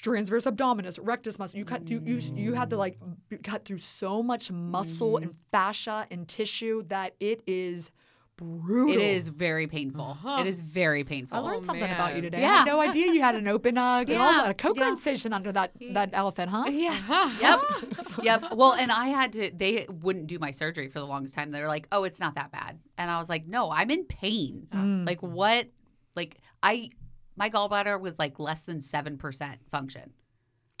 [0.00, 1.58] transverse abdominis, rectus muscle.
[1.58, 2.02] You cut through.
[2.04, 2.98] You you had to like
[3.42, 5.38] cut through so much muscle and mm-hmm.
[5.52, 7.90] fascia and tissue that it is
[8.38, 8.94] brutal.
[8.94, 10.16] It is very painful.
[10.38, 10.68] It is uh-huh.
[10.70, 11.36] very painful.
[11.36, 12.30] I learned oh, something about you man.
[12.30, 12.44] today.
[12.44, 14.88] I had no idea you had an open uh, Yeah, a Kocher yeah.
[14.90, 16.64] incision under that that elephant, huh?
[16.70, 17.10] Yes.
[17.10, 17.30] Uh-huh.
[18.22, 18.22] yep.
[18.22, 18.56] Yep.
[18.56, 21.50] Well, and I had to, they wouldn't do my surgery for the longest time.
[21.50, 22.78] They're like, oh, it's not that bad.
[22.96, 24.68] And I was like, no, I'm in pain.
[24.72, 25.06] Mm.
[25.06, 25.66] Like, what?
[26.14, 26.90] Like, I,
[27.38, 30.12] my gallbladder was like less than 7% function.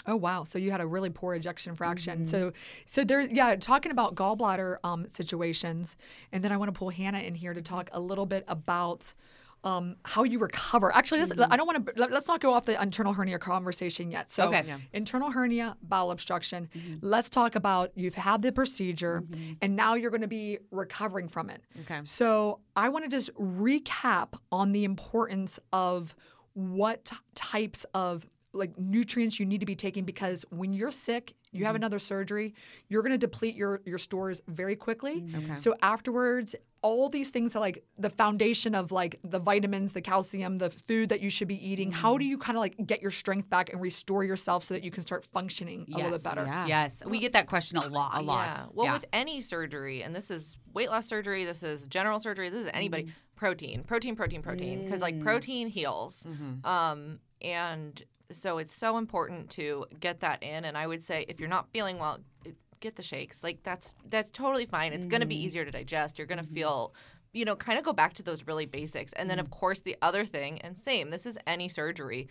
[0.06, 0.44] Oh wow!
[0.44, 2.20] So you had a really poor ejection fraction.
[2.20, 2.28] Mm-hmm.
[2.28, 2.52] So,
[2.86, 3.56] so there, yeah.
[3.56, 5.96] Talking about gallbladder um, situations,
[6.32, 9.12] and then I want to pull Hannah in here to talk a little bit about
[9.64, 10.94] um, how you recover.
[10.94, 11.92] Actually, let's, I don't want to.
[11.96, 14.32] Let, us not go off the internal hernia conversation yet.
[14.32, 14.54] So, Mm-hmm.
[14.54, 14.68] Okay.
[14.68, 14.78] Yeah.
[14.94, 16.70] internal hernia, bowel obstruction.
[17.02, 19.24] Let's talk about you've had the procedure,
[19.60, 21.62] and now you're going to be recovering from it.
[21.82, 22.00] Okay.
[22.04, 26.14] So I want to just recap on the importance of
[26.58, 31.64] what types of like nutrients you need to be taking because when you're sick, you
[31.64, 32.54] have another surgery,
[32.88, 35.24] you're going to deplete your your stores very quickly.
[35.34, 35.56] Okay.
[35.56, 40.58] So afterwards, all these things are like the foundation of like the vitamins, the calcium,
[40.58, 41.90] the food that you should be eating.
[41.90, 44.84] How do you kind of like get your strength back and restore yourself so that
[44.84, 46.44] you can start functioning a little bit better?
[46.44, 46.66] yeah.
[46.66, 47.02] Yes.
[47.04, 48.16] We get that question a lot.
[48.18, 48.46] A lot.
[48.46, 48.66] Yeah.
[48.72, 48.92] Well, Yeah.
[48.92, 52.70] with any surgery, and this is weight loss surgery, this is general surgery, this is
[52.72, 53.12] anybody, Mm-hmm.
[53.36, 56.24] protein, protein, protein, protein, because like protein heals.
[56.28, 56.64] Mm-hmm.
[56.66, 60.64] Um, and so it's so important to get that in.
[60.64, 62.18] And I would say if you're not feeling well,
[62.80, 63.42] get the shakes.
[63.42, 64.92] Like that's that's totally fine.
[64.92, 65.44] It's going to be Mm-hmm.
[65.44, 66.18] easier to digest.
[66.18, 66.54] You're going to mm-hmm.
[66.54, 66.94] feel
[67.32, 69.12] you know, kind of go back to those really basics.
[69.12, 69.50] And then, of mm.
[69.50, 72.26] course, the other thing, and same, this is any surgery,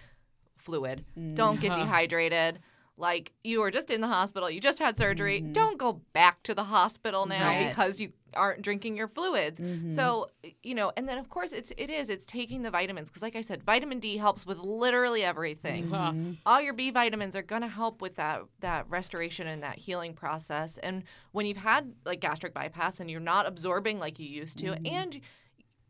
[0.58, 1.06] fluid.
[1.36, 1.82] Don't get mm-hmm.
[1.84, 2.60] dehydrated.
[3.00, 5.40] Like you were just in the hospital, you just had surgery.
[5.40, 5.52] Mm-hmm.
[5.52, 7.70] Don't go back to the hospital now Yes.
[7.76, 9.60] because you aren't drinking your fluids.
[9.60, 9.92] Mm-hmm.
[9.92, 10.30] So,
[10.64, 13.36] you know, and then of course it's it is it's taking the vitamins because like
[13.36, 15.90] I said, vitamin D helps with literally everything.
[15.90, 16.32] Mm-hmm.
[16.46, 20.14] All your B vitamins are going to help with that that restoration and that healing
[20.14, 20.80] process.
[20.80, 24.74] And when you've had like gastric bypass and you're not absorbing like you used to
[24.88, 25.22] and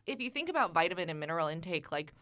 [0.06, 2.14] if you think about vitamin and mineral intake like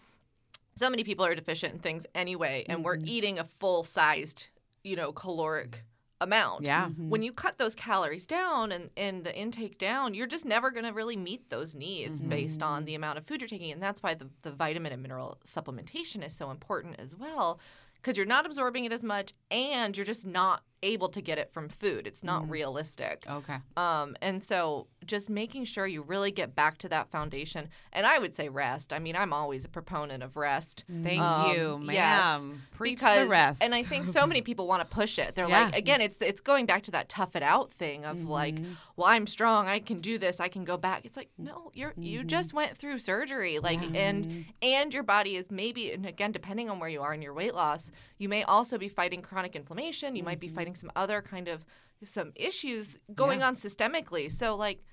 [0.75, 4.47] so many people are deficient in things anyway and we're eating a full sized
[4.85, 5.83] you know caloric
[6.21, 6.63] amount.
[6.63, 6.85] Yeah.
[6.85, 7.09] Mm-hmm.
[7.09, 10.85] when you cut those calories down and, and the intake down you're just never going
[10.85, 12.29] to really meet those needs mm-hmm.
[12.29, 15.01] based on the amount of food you're taking and that's why the, the vitamin and
[15.01, 17.59] mineral supplementation is so important as well
[17.95, 21.51] because you're not absorbing it as much and you're just not able to get it
[21.51, 22.51] from food it's not mm.
[22.51, 23.57] realistic Okay.
[23.77, 27.69] um, and so just making sure you really get back to that foundation.
[27.93, 28.91] And I would say rest.
[28.91, 30.83] I mean, I'm always a proponent of rest.
[30.87, 31.89] Thank Um, you, ma'am.
[31.95, 33.63] yes, Preach because, the rest.
[33.63, 35.35] And I think so many people want to push it.
[35.35, 35.65] They're Yeah.
[35.65, 38.29] like, again, it's it's going back to that tough it out thing of mm-hmm.
[38.29, 38.57] like,
[38.95, 41.05] well, I'm strong, I can do this, I can go back.
[41.05, 41.45] It's like, mm.
[41.45, 42.27] no, you're you mm-hmm.
[42.27, 46.79] just went through surgery, like, and and your body is maybe, and again, depending on
[46.79, 50.15] where you are in your weight loss, you may also be fighting chronic inflammation.
[50.15, 50.55] You might be mm-hmm.
[50.55, 51.65] fighting having some other kind of
[52.03, 53.47] some issues going Yeah.
[53.47, 54.31] on systemically.
[54.31, 54.83] So like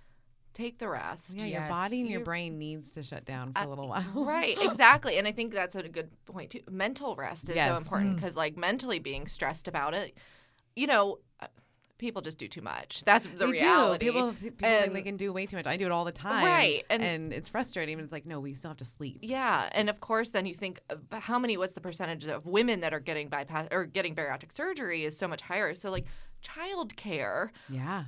[0.55, 1.35] take the rest.
[1.35, 3.89] Yeah, your body and your You- brain needs to shut down for Uh, a little
[3.89, 4.25] while.
[4.25, 5.17] Right, exactly.
[5.19, 6.61] And I think that's a good point too.
[6.71, 10.15] Mental rest is so important because, like, mentally being stressed about it,
[10.77, 11.19] you know,
[12.03, 13.03] people just do too much.
[13.07, 14.05] That's the They reality.
[14.07, 14.13] do.
[14.13, 15.67] People, people think And- they can do way too much.
[15.67, 16.45] I do it all the time.
[16.45, 17.95] Right, and- And, it's frustrating.
[17.95, 19.21] And it's like, no, we still have to sleep.
[19.23, 21.57] Yeah, and of course, then you think uh, how many?
[21.57, 25.27] What's the percentage of women that are getting bypass or getting bariatric surgery is so
[25.29, 25.75] much higher.
[25.75, 26.07] So like
[26.43, 28.05] childcare, Yeah.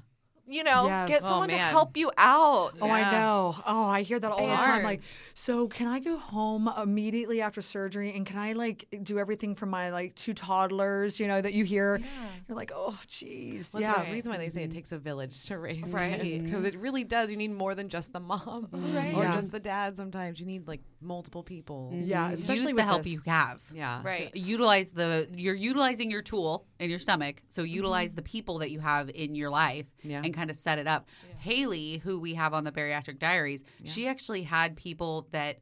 [0.46, 1.08] You know, Yes.
[1.08, 2.74] get Oh, someone to help you out.
[2.80, 3.54] Oh, I know.
[3.66, 4.64] Oh, I hear that all the time.
[4.64, 4.84] Hard.
[4.84, 5.02] Like,
[5.32, 9.66] so can I go home immediately after surgery and can I like do everything for
[9.66, 12.00] my like two toddlers, you know, that you hear?
[12.48, 13.72] You're like, oh, jeez.
[13.72, 13.94] Well, yeah.
[13.94, 16.42] That's the reason why they say it takes a village to raise Right.
[16.44, 17.30] Because it really does.
[17.30, 18.96] You need more than just the mom mm-hmm.
[18.96, 19.14] Right.
[19.14, 19.36] or Yeah.
[19.36, 19.96] just the dad.
[19.96, 21.90] Sometimes you need like multiple people.
[21.94, 22.34] Yeah, mm-hmm.
[22.34, 23.12] especially Use the help this.
[23.12, 23.60] you have.
[23.72, 24.02] Yeah.
[24.04, 24.34] Right.
[24.34, 27.74] Utilize the you're utilizing your tool in your stomach, so Mm-hmm.
[27.74, 30.20] utilize the people that you have in your life Yeah.
[30.24, 31.08] and kind of set it up.
[31.40, 35.58] Haley, who we have on the Bariatric Diaries, she actually had people that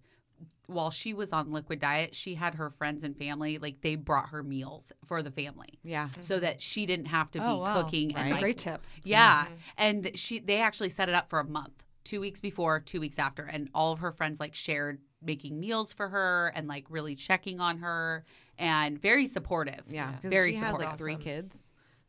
[0.66, 4.30] while she was on liquid diet, she had her friends and family like they brought
[4.30, 5.78] her meals for the family.
[5.84, 6.08] Yeah.
[6.20, 7.82] So that she didn't have to be Oh, wow.
[7.82, 8.80] cooking That's and a like, great tip.
[9.04, 9.44] Yeah.
[9.44, 9.54] Mm-hmm.
[9.78, 11.84] And she they actually set it up for a month.
[12.04, 15.92] 2 weeks before, 2 weeks after and all of her friends like shared making meals
[15.92, 18.24] for her and like really checking on her
[18.58, 19.82] and very supportive.
[19.88, 20.88] Yeah, Very she has supportive.
[20.90, 21.56] like three kids.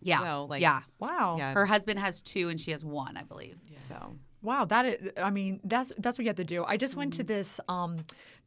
[0.01, 0.19] Yeah.
[0.21, 0.81] So like, yeah.
[0.99, 1.35] Wow.
[1.37, 1.53] Yeah.
[1.53, 3.55] Her husband has 2 and she has 1, I believe.
[3.87, 6.65] So Wow, that is, I mean, that's that's what you have to do.
[6.65, 7.17] I just went Mm-hmm.
[7.21, 7.59] to this.
[7.69, 7.99] Um,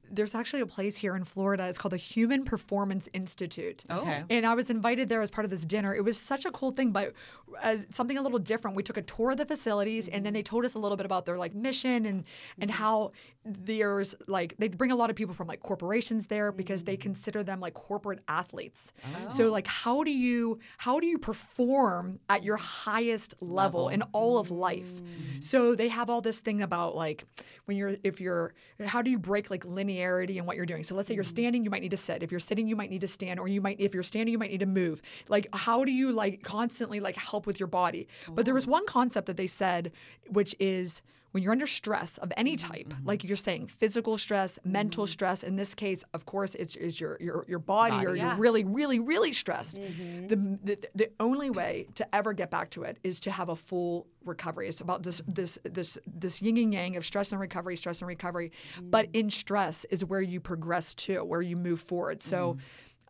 [0.08, 1.66] there's actually a place here in Florida.
[1.66, 3.84] It's called the Human Performance Institute.
[3.90, 4.02] Oh.
[4.02, 4.22] Okay.
[4.30, 5.94] And I was invited there as part of this dinner.
[5.96, 7.12] It was such a cool thing, but
[7.60, 8.76] as something a little different.
[8.76, 11.06] We took a tour of the facilities, and then they told us a little bit
[11.06, 12.24] about their like mission and
[12.60, 13.12] and how
[13.46, 17.00] there's like they bring a lot of people from like corporations there because they mm.
[17.00, 18.92] consider them like corporate athletes.
[19.28, 19.50] So oh.
[19.50, 24.50] like how do you how do you perform at your highest level, in all of
[24.50, 24.86] life?
[24.86, 25.44] Mm.
[25.44, 27.24] So they have all this thing about like
[27.66, 28.54] when you're if you're
[28.84, 30.82] how do you break like linearity in what you're doing?
[30.82, 31.28] So let's say you're mm.
[31.28, 32.22] standing, you might need to sit.
[32.22, 34.38] If you're sitting, you might need to stand, or you might if you're standing, you
[34.38, 35.02] might need to move.
[35.28, 38.08] Like how do you like constantly like help with your body?
[38.28, 39.92] But there was one concept that they said,
[40.28, 41.02] which is
[41.36, 43.06] when you're under stress of any mm-hmm, type, mm-hmm.
[43.06, 45.12] like you're saying, physical stress, mental mm-hmm.
[45.12, 45.44] stress.
[45.44, 48.28] In this case, of course, it's is your your your body, or yeah.
[48.28, 49.74] you're really, really, really stressed.
[49.74, 53.56] The, the the only way to ever get back to it is to have a
[53.56, 54.66] full recovery.
[54.66, 58.08] It's about this this this this yin and yang of stress and recovery, stress and
[58.08, 58.50] recovery.
[58.80, 59.20] But mm.
[59.20, 62.22] in stress is where you progress to, where you move forward.
[62.22, 62.54] So.
[62.54, 62.60] Mm.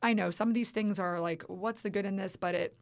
[0.03, 2.37] I know some of these things are like, what's the good in this?
[2.37, 2.77] But it,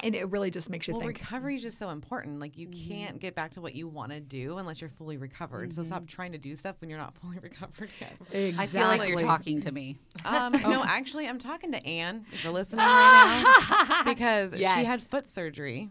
[0.00, 1.18] and it really just makes you well, think.
[1.20, 2.40] recovery is just so important.
[2.40, 5.72] Like you can't get back to what you want to do unless you're fully recovered.
[5.72, 8.12] So stop trying to do stuff when you're not fully recovered yet.
[8.32, 8.58] Exactly.
[8.58, 9.96] I feel like you're talking to me.
[10.24, 12.26] Um, no, actually, I'm talking to Anne.
[12.32, 15.90] If you're listening right now, because she had foot surgery,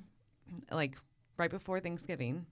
[0.72, 0.98] like
[1.38, 2.46] right before Thanksgiving,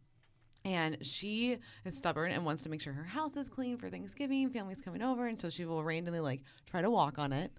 [0.63, 4.49] and she is stubborn and wants to make sure her house is clean for Thanksgiving.
[4.49, 7.51] Family's coming over, and so she will randomly like try to walk on it.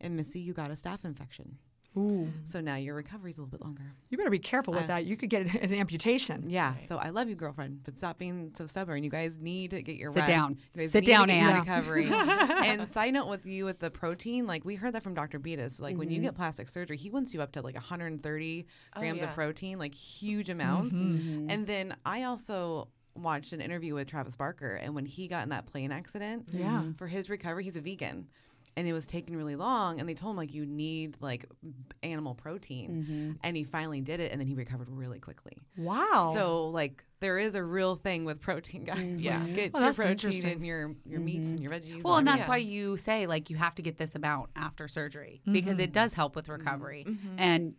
[0.00, 1.58] And Missy, you got a staph infection,
[1.96, 3.82] Ooh, so now your recovery's a little bit longer.
[4.08, 5.04] you better be careful with I- that.
[5.06, 6.48] You could get an amputation.
[6.48, 6.74] Yeah.
[6.86, 9.02] So I love you, girlfriend, but stop being so stubborn.
[9.02, 10.28] You guys need to get your Sit rest.
[10.28, 10.58] down.
[10.74, 11.60] You guys Sit need to down, get Anne.
[11.60, 12.08] Recovery.
[12.12, 15.38] and side note with you with the protein, like we heard that from Dr.
[15.38, 15.80] Beatus.
[15.80, 16.26] Like when you mm-hmm.
[16.26, 19.28] get plastic surgery, he wants you up to like 130 grams yeah.
[19.28, 20.94] of protein, like huge amounts.
[20.94, 21.28] Mm-hmm.
[21.28, 21.50] Mm-hmm.
[21.50, 25.48] And then I also watched an interview with Travis Barker, and when he got in
[25.50, 26.84] that plane accident, Yeah.
[26.96, 28.28] for his recovery, he's a vegan.
[28.78, 31.46] And it was taking really long, and they told him like you need like
[32.04, 33.32] animal protein, mm-hmm.
[33.42, 35.58] and he finally did it, and then he recovered really quickly.
[35.76, 36.30] Wow.
[36.32, 38.98] So like there is a real thing with protein, guys.
[38.98, 39.18] Mm-hmm.
[39.18, 39.44] Yeah.
[39.48, 40.52] Get Well, your protein interesting.
[40.52, 41.50] and your your meats mm-hmm.
[41.50, 42.04] and your veggies.
[42.04, 42.48] Well, and that's Yeah.
[42.48, 46.14] why you say like you have to get this amount after surgery because it does
[46.14, 47.04] help with recovery.
[47.36, 47.74] And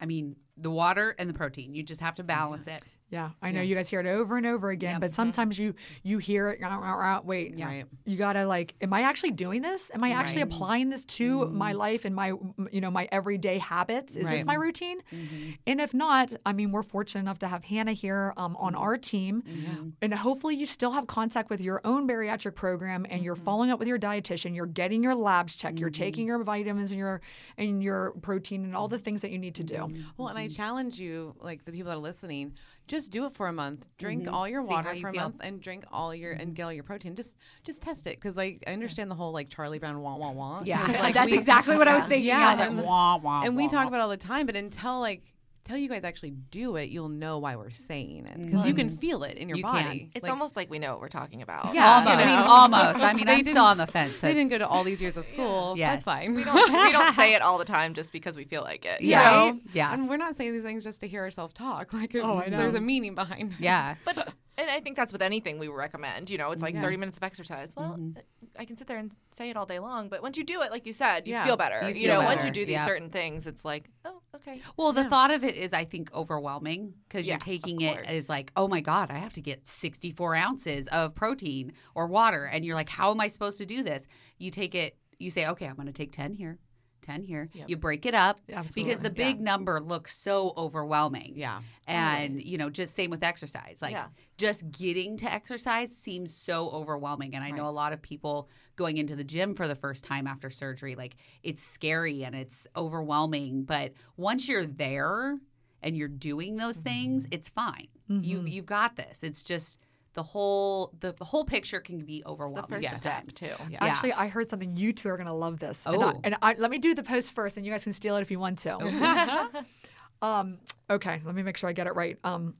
[0.00, 2.82] I mean, the water and the protein, you just have to balance it.
[3.08, 6.18] Yeah, I know you guys hear it over and over again, but sometimes you you
[6.18, 6.60] hear it.
[6.60, 7.84] "Rah, rah, rah," Wait, Right.
[8.04, 9.92] you gotta like, am I actually doing this?
[9.94, 10.52] Am I actually Right.
[10.52, 11.56] applying this to mm-hmm.
[11.56, 12.28] my life and my
[12.72, 14.16] you know my everyday habits?
[14.16, 14.98] Is this my routine?
[15.12, 15.50] Mm-hmm.
[15.68, 18.82] And if not, I mean, we're fortunate enough to have Hannah here um, on mm-hmm.
[18.82, 23.36] our team, and hopefully you still have contact with your own bariatric program, and you're
[23.36, 24.54] following up with your dietitian.
[24.54, 25.78] You're getting your labs checked.
[25.78, 27.20] You're taking your vitamins and your
[27.56, 29.88] and your protein and all the things that you need to do.
[30.16, 32.54] Well, and I challenge you, like the people that are listening,
[32.86, 33.86] just do it for a month.
[33.98, 34.34] Drink mm-hmm.
[34.34, 35.22] all your See water you for a feel.
[35.22, 36.52] month and drink all your and mm-hmm.
[36.52, 37.16] get all your protein.
[37.16, 40.30] Just just test it because like I understand the whole like Charlie Brown wah wah
[40.30, 40.58] wah.
[40.58, 40.68] 'cause,
[41.00, 42.26] like, that's we- exactly what I was thinking.
[42.26, 43.70] Yeah, I was like, and- Wah, wah, and we wah.
[43.70, 45.22] talk about it all the time, but until like
[45.66, 48.46] until you guys actually do it, you'll know why we're saying it mm.
[48.46, 49.00] because you can mm.
[49.00, 49.82] feel it in your You body.
[49.82, 50.10] can.
[50.14, 51.74] It's Like, almost like we know what we're talking about.
[51.74, 52.46] Yeah, almost, you know.
[52.46, 53.00] almost.
[53.00, 54.14] I mean, They I'm still on the fence.
[54.20, 55.74] They didn't go to all these years of school.
[55.76, 56.04] Yes.
[56.04, 56.34] That's fine.
[56.36, 59.00] We don't, we don't say it all the time just because we feel like it.
[59.00, 59.30] you Yeah.
[59.30, 59.60] know?
[59.72, 59.92] Yeah.
[59.92, 61.92] And we're not saying these things just to hear ourselves talk.
[61.96, 62.58] Like, Oh, I know.
[62.58, 63.60] there's a meaning behind it.
[63.60, 63.94] Yeah.
[64.04, 66.30] But and I think that's with anything we recommend.
[66.30, 66.82] You know, it's like mm-hmm.
[66.82, 66.88] Yeah.
[66.88, 67.72] 30 minutes of exercise.
[67.76, 68.20] Well, mm-hmm.
[68.58, 70.70] I can sit there and say it all day long, but once you do it,
[70.70, 71.80] like you said, you Yeah, feel better.
[71.82, 72.84] you You, feel know, once you do these Yeah.
[72.84, 74.60] certain things, it's like, oh, okay.
[74.76, 78.28] Well, the thought of it is, I think, overwhelming because Yeah, you're taking it as
[78.28, 82.44] like, oh my God, I have to get 64 ounces of protein or water.
[82.44, 84.06] And you're like, how am I supposed to do this?
[84.38, 86.58] You take it, you say, okay, I'm going to take 10 here,
[87.06, 87.48] 10 here.
[87.54, 87.68] Yep.
[87.70, 88.90] You break it up Absolutely.
[88.92, 91.32] because the big number looks so overwhelming.
[91.36, 91.60] Yeah.
[91.86, 93.78] And, you know, just same with exercise.
[93.80, 94.08] Like, Yeah.
[94.36, 97.34] just getting to exercise seems so overwhelming.
[97.34, 100.26] And I know a lot of people going into the gym for the first time
[100.26, 103.62] after surgery, like, it's scary and it's overwhelming.
[103.64, 105.38] But once you're there
[105.82, 107.88] and you're doing those things, it's fine.
[108.08, 108.46] You, Mm-hmm.
[108.48, 109.22] you've got this.
[109.22, 109.78] It's just
[110.16, 112.54] the whole the whole picture can be overwhelming.
[112.56, 112.88] The overwhelming.
[112.90, 113.64] first at step, too.
[113.70, 113.84] Yeah.
[113.84, 114.74] Actually, I heard something.
[114.76, 115.84] You two are gonna love this.
[115.86, 116.20] And, I, Oh.
[116.24, 118.30] and I, let me do the post first, and you guys can steal it if
[118.30, 119.64] you want to.
[120.22, 120.58] um,
[120.90, 122.18] okay, let me make sure I get it right.
[122.24, 122.54] Um,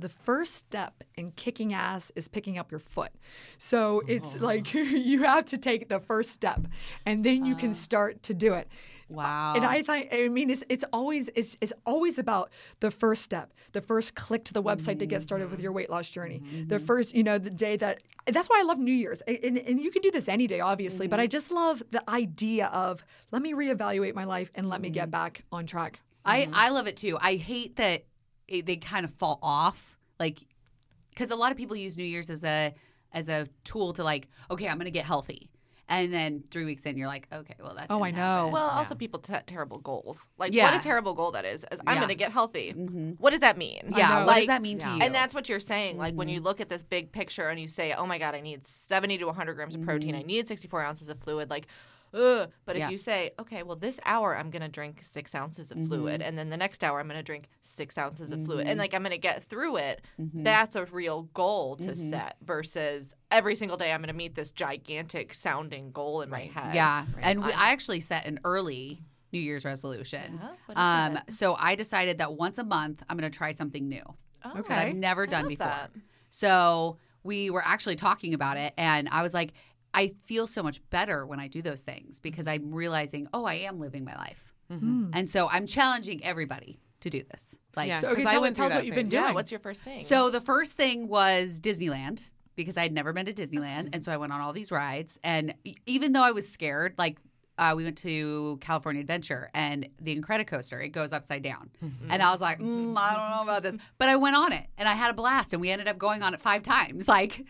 [0.00, 3.12] the first step in kicking ass is picking up your foot.
[3.58, 4.44] So it's oh.
[4.44, 6.66] like you have to take the first step,
[7.06, 8.68] and then you can start to do it.
[9.08, 9.54] Wow.
[9.56, 13.52] And I think I mean it's it's always it's it's always about the first step,
[13.72, 15.64] the first click to the website to get started with mm-hmm.
[15.64, 16.38] your weight loss journey.
[16.38, 16.84] The mm-hmm.
[16.84, 19.20] first, you know, the day that that's why I love New Year's.
[19.22, 21.30] And, and you can do this any day, obviously, but I mm-hmm.
[21.30, 25.44] just love the idea of let me reevaluate my life and let me get back
[25.50, 26.00] on track.
[26.24, 27.18] I, I love it too.
[27.20, 28.04] I hate that
[28.46, 29.89] it, they kind of fall off,
[30.20, 30.38] like,
[31.10, 32.72] because a lot of people use New Year's as a
[33.12, 35.50] as a tool to like, okay, I'm gonna get healthy,
[35.90, 37.88] and then three weeks in, you're like, okay, well that.
[37.90, 38.16] Oh, didn't I know.
[38.18, 38.52] happen.
[38.52, 40.24] Well, also people set terrible goals.
[40.38, 40.70] Like Yeah.
[40.70, 41.64] what a terrible goal that is.
[41.72, 42.00] Is I'm Yeah.
[42.00, 42.72] going to get healthy.
[42.72, 43.10] Mm-hmm.
[43.18, 43.92] What does that mean?
[43.96, 44.20] yeah.
[44.20, 44.26] know.
[44.26, 45.02] What does that mean to you?
[45.02, 45.98] And that's what you're saying.
[45.98, 46.34] Like when mm-hmm.
[46.34, 49.18] you look at this big picture and you say, "Oh my God, I need 70
[49.18, 50.12] to 100 grams of protein.
[50.12, 50.20] Mm-hmm.
[50.20, 51.66] I need 64 ounces of fluid." Like,
[52.14, 52.50] ugh.
[52.64, 54.66] But if you say, "Okay, well, this hour I'm going mm-hmm.
[54.66, 57.48] to drink six ounces of fluid, and then the next hour I'm going to drink
[57.62, 60.42] six ounces of fluid, and like I'm going to get through it," mm-hmm.
[60.42, 64.50] that's a real goal to set versus every single day I'm going to meet this
[64.50, 66.74] gigantic sounding goal in my head.
[66.74, 70.40] Yeah, and we, I actually set an early New Year's resolution.
[70.68, 71.06] Yeah?
[71.06, 74.02] Um, so I decided that once a month I'm going to try something new
[74.44, 75.66] Oh, that I've never I done before.
[75.66, 75.90] that.
[76.30, 79.52] So we were actually talking about it, and I was like,
[79.94, 83.54] I feel so much better when I do those things because I'm realizing, oh, I
[83.54, 87.58] am living my life, and so I'm challenging everybody to do this.
[87.76, 87.98] Like, Yeah.
[88.00, 89.22] So okay, 'Cause I went tell us what you've been doing.
[89.24, 90.04] Yeah, what's your first thing?
[90.04, 92.22] So the first thing was Disneyland
[92.56, 95.18] because I had never been to Disneyland, and so I went on all these rides.
[95.24, 95.54] And
[95.86, 97.18] even though I was scared, like
[97.58, 101.70] uh, we went to California Adventure and the Incredicoaster, it goes upside down,
[102.08, 104.66] and I was like, mm, I don't know about this, but I went on it
[104.78, 107.44] and I had a blast, and we ended up going on it five times, like.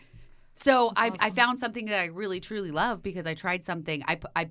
[0.55, 4.03] So I, I found something that I really truly love because I tried something.
[4.07, 4.49] I, I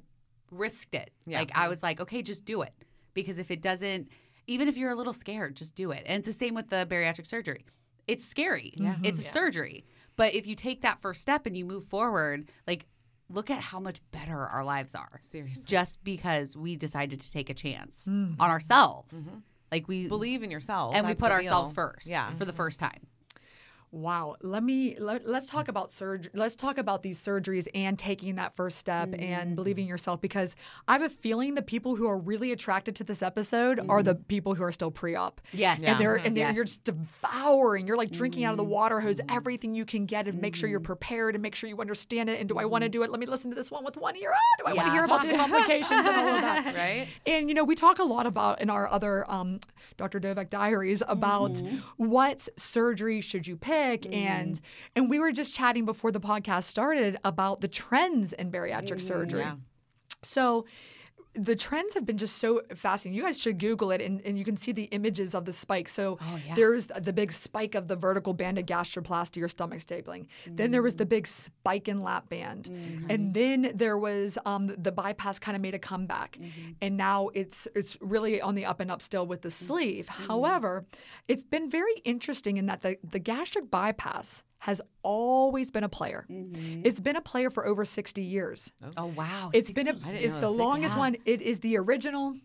[0.50, 1.10] risked it.
[1.26, 1.38] Yeah.
[1.40, 2.72] Like I was like, okay, just do it.
[3.14, 4.08] Because if it doesn't,
[4.46, 6.02] even if you're a little scared, just do it.
[6.06, 7.64] And it's the same with the bariatric surgery.
[8.08, 8.72] It's scary.
[8.76, 8.96] Yeah.
[9.04, 9.84] It's a surgery.
[10.16, 12.86] But if you take that first step and you move forward, like
[13.28, 15.20] look at how much better our lives are.
[15.22, 15.62] Seriously.
[15.66, 18.40] Just because we decided to take a chance Mm-hmm.
[18.40, 19.28] on ourselves.
[19.70, 20.96] Like we Believe in yourself.
[20.96, 21.74] and we put ourselves deal.
[21.76, 22.34] first Yeah.
[22.34, 23.06] for the first time.
[23.92, 24.36] Wow.
[24.40, 26.30] Let me let, let's talk about surgery.
[26.32, 29.20] Let's talk about these surgeries and taking that first step Mm-hmm.
[29.22, 30.54] and believing yourself because
[30.86, 34.14] I have a feeling the people who are really attracted to this episode are the
[34.14, 35.40] people who are still pre-op.
[35.40, 35.58] Mm-hmm.
[35.58, 35.82] Yes.
[35.84, 36.56] And they're and they're, Yes.
[36.56, 37.86] you're just devouring.
[37.86, 38.70] You're like drinking out of the Mm-hmm.
[38.72, 41.80] water hose everything you can get and make sure you're prepared and make sure you
[41.80, 42.38] understand it.
[42.40, 43.10] And do I want to do it?
[43.10, 44.32] Let me listen to this one with one ear.
[44.32, 44.94] Ah, do I want to Mm-hmm.
[44.94, 46.74] Hear about the complications and all of that?
[46.76, 47.08] Right?
[47.26, 49.60] And you know, we talk a lot about in our other um,
[49.96, 50.20] Dr.
[50.20, 51.78] Dovec diaries about Mm-hmm.
[51.96, 54.64] what surgery should you pick, and mm-hmm.
[54.96, 58.98] and we were just chatting before the podcast started about the trends in bariatric mm-hmm.
[58.98, 59.40] surgery.
[59.40, 59.56] Yeah.
[60.22, 60.66] So
[61.34, 63.16] the trends have been just so fascinating.
[63.16, 65.88] You guys should Google it and, and you can see the images of the spike.
[65.88, 66.54] So oh, yeah.
[66.54, 70.26] there's the big spike of the vertical banded gastroplasty or stomach stapling.
[70.46, 71.10] Then there was the mm.
[71.10, 72.64] big spike in lap band.
[72.64, 73.10] Mm-hmm.
[73.10, 76.36] And then there was um, the bypass kind of made a comeback.
[76.40, 76.72] Mm-hmm.
[76.82, 79.64] And now it's it's really on the up and up still with the mm-hmm.
[79.66, 80.08] sleeve.
[80.08, 80.84] However,
[81.28, 86.26] it's been very interesting in that the, the gastric bypass has always been a player.
[86.30, 86.82] Mm-hmm.
[86.84, 88.72] It's been a player for over 60 years.
[88.96, 89.50] Oh wow.
[89.52, 90.98] It's been a, it's the it longest 60.
[90.98, 91.16] one.
[91.24, 92.36] It is the original.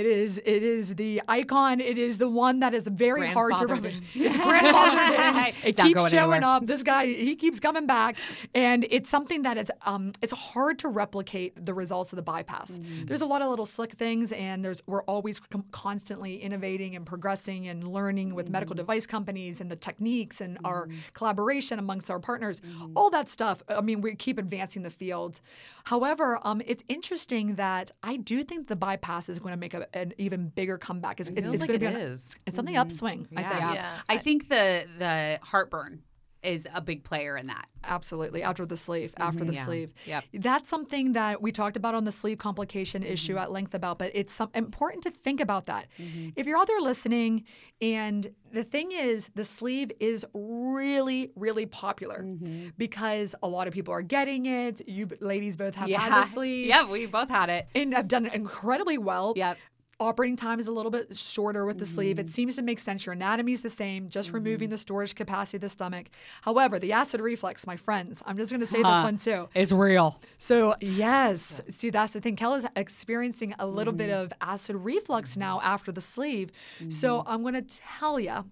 [0.00, 0.38] It is.
[0.44, 1.80] It is the icon.
[1.80, 4.02] It is the one that is very hard to replicate.
[4.14, 5.36] It's grandfathered in.
[5.46, 6.44] It It's keeps showing anywhere.
[6.44, 6.66] up.
[6.66, 8.16] This guy, he keeps coming back,
[8.54, 9.70] and it's something that is.
[9.84, 12.72] Um, it's hard to replicate the results of the bypass.
[12.72, 13.06] Mm-hmm.
[13.06, 17.06] There's a lot of little slick things, and there's we're always com- constantly innovating and
[17.06, 18.76] progressing and learning with medical Mm-hmm.
[18.82, 22.60] device companies and the techniques and our collaboration amongst our partners.
[22.60, 22.92] Mm-hmm.
[22.96, 23.62] All that stuff.
[23.68, 25.40] I mean, we keep advancing the field.
[25.84, 29.85] However, um, it's interesting that I do think the bypass is going to make a,
[29.94, 31.20] an even bigger comeback.
[31.20, 32.34] It's, it's, it's like going to it be on- is.
[32.46, 33.28] it's on the upswing.
[33.36, 33.60] I think.
[33.60, 33.74] Yeah.
[33.74, 33.92] Yeah.
[34.08, 36.02] I think the the heartburn
[36.42, 37.66] is a big player in that.
[37.82, 38.40] Absolutely.
[38.44, 39.64] After the sleeve, after the Yeah.
[39.64, 39.92] sleeve.
[40.06, 40.24] Yep.
[40.34, 43.12] That's something that we talked about on the sleeve complication Mm-hmm.
[43.12, 45.86] issue at length about, but it's some, important to think about that.
[45.98, 46.28] Mm-hmm.
[46.36, 47.44] If you're out there listening,
[47.80, 52.68] and the thing is, the sleeve is really, really popular Mm-hmm.
[52.78, 54.86] because a lot of people are getting it.
[54.86, 56.66] You ladies both have had the sleeve.
[56.68, 57.66] yeah, we both had it.
[57.74, 59.32] And I've done it incredibly well.
[59.36, 59.56] Yep.
[59.98, 62.16] Operating time is a little bit shorter with the sleeve.
[62.18, 62.26] Mm-hmm.
[62.28, 63.06] It seems to make sense.
[63.06, 66.08] Your anatomy is the same, just removing the storage capacity of the stomach.
[66.42, 69.48] However, the acid reflux, my friends, I'm just going to say this one too.
[69.54, 70.20] It's real.
[70.36, 72.36] So, yes, see, that's the thing.
[72.36, 74.24] Kelly's experiencing a little bit Mm-hmm.
[74.24, 76.52] of acid reflux now after the sleeve.
[76.90, 77.62] So, I'm going to
[77.98, 78.44] tell you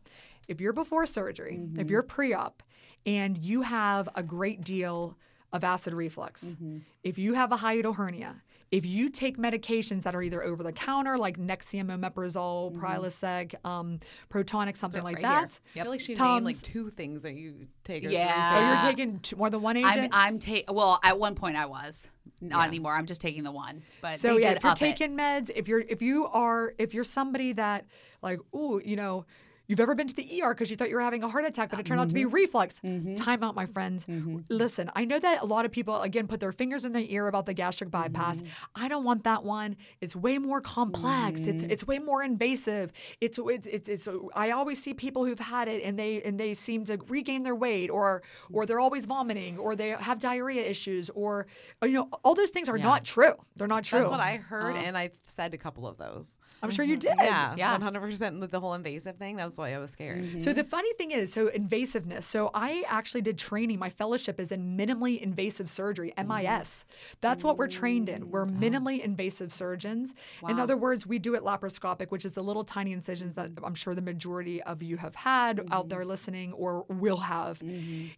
[0.49, 1.79] if you're before surgery, Mm-hmm.
[1.79, 2.63] if you're pre op,
[3.05, 5.15] and you have a great deal
[5.53, 6.79] of acid reflux, Mm-hmm.
[7.03, 8.37] if you have a hiatal hernia,
[8.75, 14.01] if you take medications that are either over the counter, like Nexium, Omeprazole, Prilosec, um,
[14.31, 15.25] Protonix, something like Mm-hmm.
[15.27, 15.49] right here.
[15.49, 15.81] that.
[15.81, 18.03] I feel like she named like two things that you take.
[18.03, 18.55] Yeah.
[18.57, 20.09] Oh, you're taking t- more than one I'm agent?
[20.13, 20.75] I'm taking.
[20.75, 22.09] Well, at one point I was
[22.41, 22.67] not Yeah.
[22.67, 22.95] anymore.
[22.97, 23.83] I'm just taking the one.
[24.01, 24.85] But So they yeah, did if you're up it.
[24.97, 27.87] taking meds, if you're if you are if you're somebody that
[28.23, 29.25] like, ooh, you know,
[29.67, 31.71] you've ever been to the ER because you thought you were having a heart attack,
[31.71, 32.29] but it turned out to Mm-hmm.
[32.31, 32.81] be reflux.
[33.17, 34.07] Time out, my friends.
[34.49, 37.27] Listen, I know that a lot of people again put their fingers in their ear
[37.29, 38.39] about the gastric bypass.
[38.39, 38.47] Mm-hmm.
[38.85, 39.77] I don't want that one.
[40.01, 41.47] It's way more complex.
[41.47, 42.93] It's it's way more invasive.
[43.21, 46.55] It's it's it's, it's I always see people who've had it and they and they
[46.55, 51.11] seem to regain their weight or or they're always vomiting or they have diarrhea issues
[51.11, 51.47] or
[51.83, 53.35] you know all those things are not true.
[53.57, 54.01] They're not true.
[54.01, 56.27] That's what I heard, and I've said a couple of those.
[56.65, 57.19] I'm sure you mm-hmm.
[57.19, 57.27] did.
[57.27, 57.73] Yeah, Yeah.
[57.73, 58.51] one hundred percent.
[58.51, 59.37] The whole invasive thing.
[59.37, 60.23] That's why I was scared.
[60.23, 60.41] Mm-hmm.
[60.41, 62.25] So the funny thing is, so invasiveness.
[62.25, 63.79] So I actually did training.
[63.79, 66.25] My fellowship is in minimally invasive surgery, MIS.
[66.27, 67.19] Mm-hmm.
[67.21, 68.31] That's what we're trained in.
[68.31, 70.15] We're minimally invasive surgeons.
[70.49, 73.75] In other words, we do it laparoscopic, which is the little tiny incisions that I'm
[73.75, 77.63] sure the majority of you have had out there listening or will have.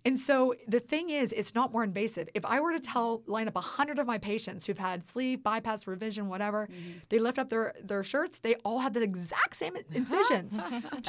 [0.05, 2.29] And so the thing is, it's not more invasive.
[2.35, 5.87] If I were to tell line up hundred of my patients who've had sleeve bypass,
[5.87, 6.69] revision, whatever,
[7.09, 10.59] they lift up their their shirts, they all have the exact same incisions.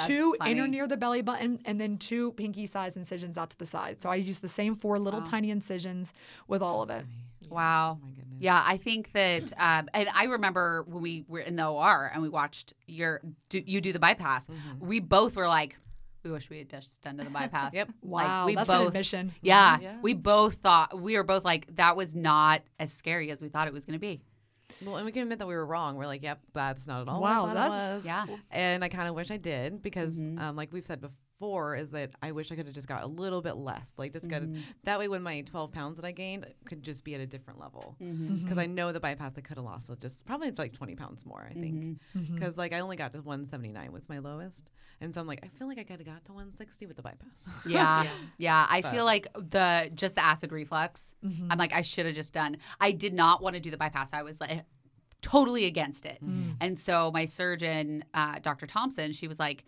[0.06, 0.52] two funny.
[0.52, 4.02] inner near the belly button, and then two pinky sized incisions out to the side.
[4.02, 6.14] So I use the same four little tiny incisions
[6.48, 7.06] with all of it.
[7.50, 7.98] Wow.
[8.02, 8.26] my goodness.
[8.40, 12.22] Yeah, I think that, um, and I remember when we were in the OR and
[12.22, 14.48] we watched your do, you do the bypass.
[14.80, 15.78] We both were like,
[16.24, 17.74] we wish we had just done to the bypass.
[17.76, 17.90] Yep.
[18.04, 19.34] Like, Wow, we that's both, an admission.
[19.42, 19.96] Yeah, Yeah.
[20.02, 23.68] we both thought we were both like that was not as scary as we thought
[23.68, 24.20] it was going to be.
[24.86, 25.96] Well, and we can admit that we were wrong.
[25.96, 27.22] We're like, yep, that's not at all.
[27.22, 28.06] Wow, that's-.
[28.06, 28.26] Yeah.
[28.52, 32.12] And I kind of wish I did because, um, like we've said before, is that
[32.22, 33.92] I wish I could have just got a little bit less.
[33.98, 34.60] Like, just got mm-hmm.
[34.84, 37.60] that way when my 12 pounds that I gained could just be at a different
[37.60, 37.96] level.
[38.02, 38.36] Mm-hmm.
[38.44, 38.76] Because I mm-hmm.
[38.76, 41.54] know the bypass I could have lost it just probably like 20 pounds more, I
[41.54, 42.00] think.
[42.34, 44.70] Because, like, I only got to 179 was my lowest.
[45.00, 47.04] And so I'm like, I feel like I could have got to 160 with the
[47.04, 47.46] bypass.
[47.68, 48.08] Yeah,
[48.38, 48.66] yeah.
[48.70, 51.14] I feel like the just the acid reflux.
[51.52, 52.58] I'm like I should have just done.
[52.80, 54.14] I did not want to do the bypass.
[54.14, 54.64] I was like
[55.22, 56.20] totally against it.
[56.24, 56.56] Mm.
[56.62, 58.66] And so my surgeon, uh, Dr.
[58.66, 59.66] Thompson, she was like,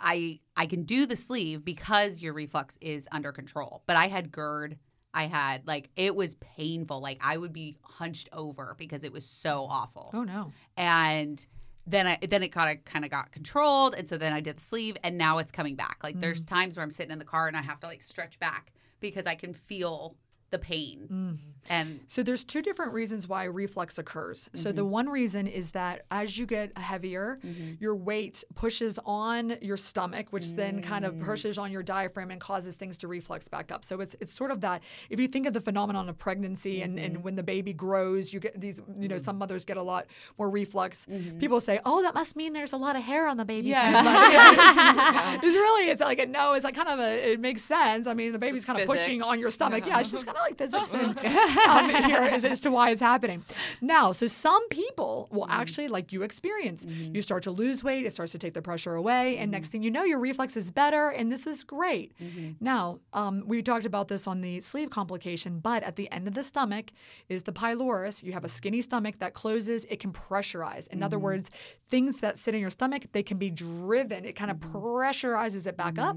[0.00, 3.82] I I can do the sleeve because your reflux is under control.
[3.86, 4.78] But I had GERD.
[5.14, 7.00] I had like it was painful.
[7.00, 10.52] Like I would be hunched over because it was so awful Oh no.
[10.76, 11.44] and
[11.86, 14.58] then I then it kind of kind of got controlled, and so then I did
[14.58, 15.98] the sleeve, and now it's coming back.
[16.02, 16.46] Like there's mm.
[16.46, 19.26] times where I'm sitting in the car and I have to like stretch back because
[19.26, 20.16] I can feel
[20.52, 21.38] the pain,
[21.70, 24.48] and So there's two different reasons why reflux occurs.
[24.54, 24.76] So Mm-hmm.
[24.76, 27.36] the one reason is that as you get heavier,
[27.80, 31.08] your weight pushes on your stomach, which then kind Mm.
[31.08, 33.84] of pushes on your diaphragm and causes things to reflux back up.
[33.84, 36.96] So it's it's sort of that if you think of the phenomenon of pregnancy and,
[36.96, 37.04] Mm-hmm.
[37.16, 40.06] and when the baby grows, you get these, you know, some mothers get a lot
[40.38, 41.06] more reflux.
[41.06, 41.38] Mm-hmm.
[41.38, 44.02] People say, Oh, that must mean there's a lot of hair on the baby's Yeah.
[44.02, 45.40] head.
[45.44, 48.06] It's, really it's like a no, it's like kind of a it makes sense.
[48.06, 49.84] I mean the baby's Just kind of pushing on your stomach.
[49.86, 52.90] Yeah, it's just kind of of like physics and, um, here as, as to why
[52.90, 53.44] it's happening.
[53.80, 55.60] Now, so some people will mm-hmm.
[55.60, 57.14] actually, like you experience, mm-hmm.
[57.14, 59.72] you start to lose weight, it starts to take the pressure away, and next mm-hmm.
[59.72, 62.12] thing you know, your reflex is better, and this is great.
[62.60, 66.34] Now, um, we talked about this on the sleeve complication, but at the end of
[66.34, 66.92] the stomach
[67.28, 68.22] is the pylorus.
[68.22, 70.88] You have a skinny stomach that closes, it can pressurize.
[70.88, 71.50] In other words,
[71.90, 74.24] things that sit in your stomach, they can be driven.
[74.24, 76.16] It kind of pressurizes it back up.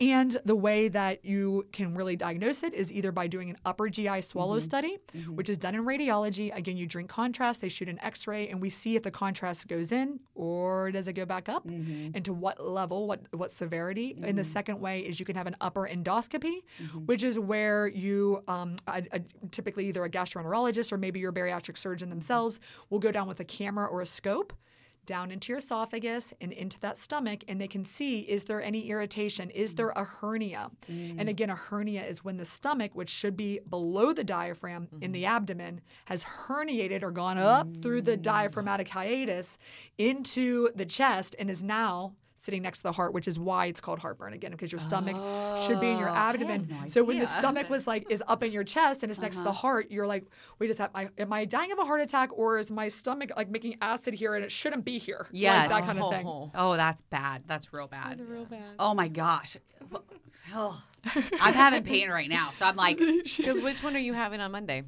[0.00, 3.90] And the way that you can really diagnose it is either by doing an upper
[3.90, 4.64] GI swallow mm-hmm.
[4.64, 5.34] study, mm-hmm.
[5.36, 6.56] which is done in radiology.
[6.56, 9.68] Again, you drink contrast, they shoot an x ray, and we see if the contrast
[9.68, 12.10] goes in or does it go back up mm-hmm.
[12.14, 14.16] and to what level, what, what severity.
[14.22, 16.62] And the second way is you can have an upper endoscopy,
[17.06, 21.76] which is where you, um, a, a- typically either a gastroenterologist or maybe your bariatric
[21.76, 24.52] surgeon themselves will go down with a camera or a scope
[25.06, 28.88] down into your esophagus and into that stomach and they can see is there any
[28.88, 29.50] irritation?
[29.50, 30.70] Is there a hernia?
[30.90, 31.16] Mm.
[31.18, 35.12] And again a hernia is when the stomach which should be below the diaphragm in
[35.12, 35.36] the mm-hmm.
[35.36, 38.22] abdomen has herniated or gone up through the mm.
[38.22, 39.58] diaphragmatic hiatus
[39.98, 42.12] into the chest and is now
[42.46, 45.16] sitting next to the heart which is why it's called heartburn again because your stomach
[45.64, 48.64] should be in your abdomen so when the stomach was like is up in your
[48.64, 50.24] chest and it's next to the heart you're like
[50.58, 53.30] wait is that my am i dying of a heart attack or is my stomach
[53.36, 55.70] like making acid here and it shouldn't be here Yes.
[55.70, 57.42] like that kind of thing Oh, Oh, that's bad.
[57.46, 58.20] That's real bad.
[58.20, 58.62] real bad.
[58.78, 59.56] Oh my gosh.
[60.54, 60.82] Oh.
[61.40, 62.50] I'm having pain right now.
[62.52, 62.98] So I'm like,
[63.36, 64.82] Because which one are you having on Monday?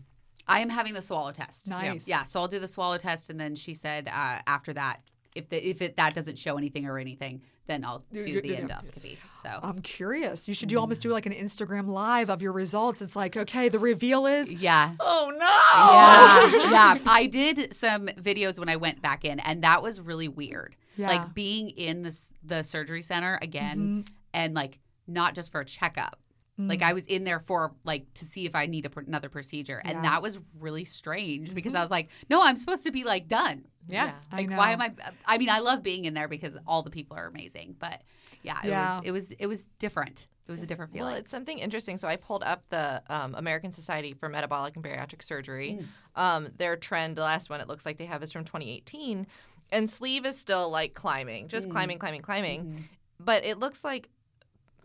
[0.47, 1.69] I am having the swallow test.
[1.69, 2.09] Nice.
[2.09, 2.25] Yeah.
[2.25, 5.01] So I'll do the swallow test, and then she said uh, after that,
[5.39, 9.17] if the, if it that doesn't show anything or anything, then I'll do the endoscopy.
[9.43, 13.01] So i'm curious you should do almost do like an instagram live of your results
[13.03, 14.95] it's like okay the reveal is yeah.
[15.01, 16.99] oh no Yeah, yeah.
[17.07, 20.75] I did some videos when I went back in, and that was really weird.
[20.97, 21.09] Yeah.
[21.09, 24.01] Like being in the the surgery center again, Mm-hmm.
[24.35, 26.19] and like not just for a checkup.
[26.61, 29.29] Like I was in there for like to see if I need a, pr- another
[29.29, 30.03] procedure, and Yeah.
[30.11, 33.65] that was really strange because I was like, no, I'm supposed to be like done.
[33.89, 34.15] Yeah.
[34.33, 34.57] I Like know.
[34.59, 34.93] why am I?
[35.25, 38.03] I mean, I love being in there because all the people are amazing, but
[38.43, 38.97] yeah, it Yeah.
[38.99, 40.27] was it was it was different.
[40.49, 41.13] It was a different feeling.
[41.13, 41.97] Well, it's something interesting.
[41.99, 45.79] So I pulled up the um, American Society for Metabolic and Bariatric Surgery.
[46.17, 46.21] Mm.
[46.21, 49.27] Um, their trend, the last one it looks like they have is from 2018,
[49.71, 51.49] and sleeve is still like climbing, Mm.
[51.51, 52.65] just climbing, climbing, climbing.
[52.65, 52.83] Mm-hmm.
[53.21, 54.09] But it looks like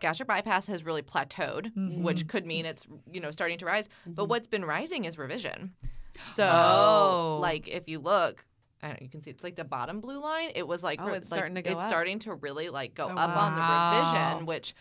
[0.03, 2.03] gastric bypass has really plateaued, Mm-hmm.
[2.03, 3.89] which could mean it's you know starting to rise.
[4.05, 5.73] But what's been rising is revision.
[6.35, 7.39] So Oh.
[7.41, 8.45] like if you look.
[8.83, 10.49] I don't know, you can see it's like the bottom blue line.
[10.55, 11.89] It was like Oh, it's like, starting to go It's up.
[11.89, 14.75] starting to really like go Oh, up on the revision, which,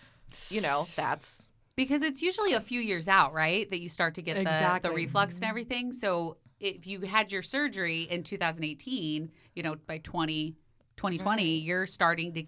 [0.51, 1.47] you know, that's
[1.77, 3.71] Because it's usually a few years out, right?
[3.71, 4.91] That you start to get the, Exactly.
[4.91, 5.93] the reflux and everything.
[5.93, 10.57] So if you had your surgery in 2018, you know, by 20,
[10.97, 12.43] 2020, you're starting to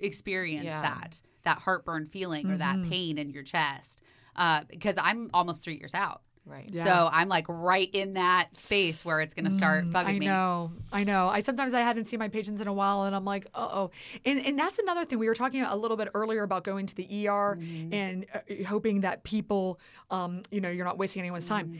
[0.00, 0.82] experience Yeah.
[0.82, 4.02] that, that heartburn feeling or that pain in your chest.
[4.36, 6.22] Uh, because I'm almost three years out.
[6.46, 6.68] right.
[6.70, 6.84] Yeah.
[6.84, 10.28] So I'm like right in that space where it's going to start bugging I me.
[10.28, 11.28] I know, I know.
[11.28, 13.90] I sometimes I hadn't seen my patients in a while, and I'm like, uh oh.
[14.24, 16.94] And and that's another thing we were talking a little bit earlier about going to
[16.94, 17.92] the ER Mm-hmm.
[17.92, 19.80] and uh, hoping that people,
[20.10, 21.66] um, you know, you're not wasting anyone's time.
[21.68, 21.78] Mm-hmm.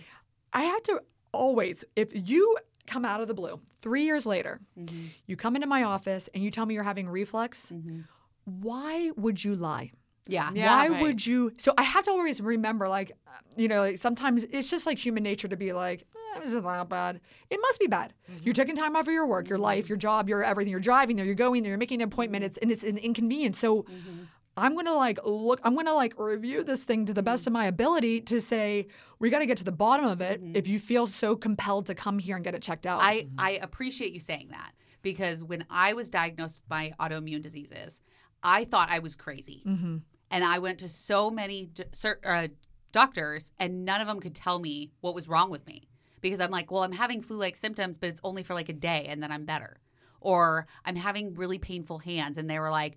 [0.53, 1.03] I have to
[1.33, 2.57] always, if you
[2.87, 5.07] come out of the blue three years later, Mm-hmm.
[5.27, 7.71] you come into my office and you tell me you're having reflux.
[8.49, 9.93] Why would you lie?
[10.29, 10.51] Yeah.
[10.55, 11.03] Yeah, Why right.
[11.03, 11.53] would you?
[11.59, 13.13] So I have to always remember, like,
[13.57, 16.89] you know, like sometimes it's just like human nature to be like, eh, this isn't
[16.89, 17.21] bad.
[17.51, 18.13] It must be bad.
[18.31, 18.45] Mm-hmm.
[18.45, 20.71] You're taking time off of your work, your life, your job, your everything.
[20.71, 22.45] You're driving there, you're going there, you're making an appointment.
[22.45, 23.59] It's and it's an inconvenience.
[23.59, 23.83] So.
[23.83, 24.25] Mm-hmm.
[24.57, 25.61] I'm gonna like look.
[25.63, 27.61] I'm gonna like review this thing to the best of mm-hmm.
[27.61, 28.89] my ability to say
[29.21, 30.41] we got to get to the bottom of it.
[30.53, 33.53] If you feel so compelled to come here and get it checked out, I, I
[33.63, 34.73] appreciate you saying that
[35.03, 38.03] because when I was diagnosed with my autoimmune diseases,
[38.43, 39.63] I thought I was crazy.
[39.67, 39.97] Mm-hmm.
[40.31, 41.71] And I went to so many
[42.25, 42.49] uh,
[42.93, 45.89] doctors, and none of them could tell me what was wrong with me
[46.21, 48.75] because I'm like, well, I'm having flu like symptoms, but it's only for like a
[48.75, 49.81] day and then I'm better.
[50.21, 52.97] Or I'm having really painful hands, and they were like,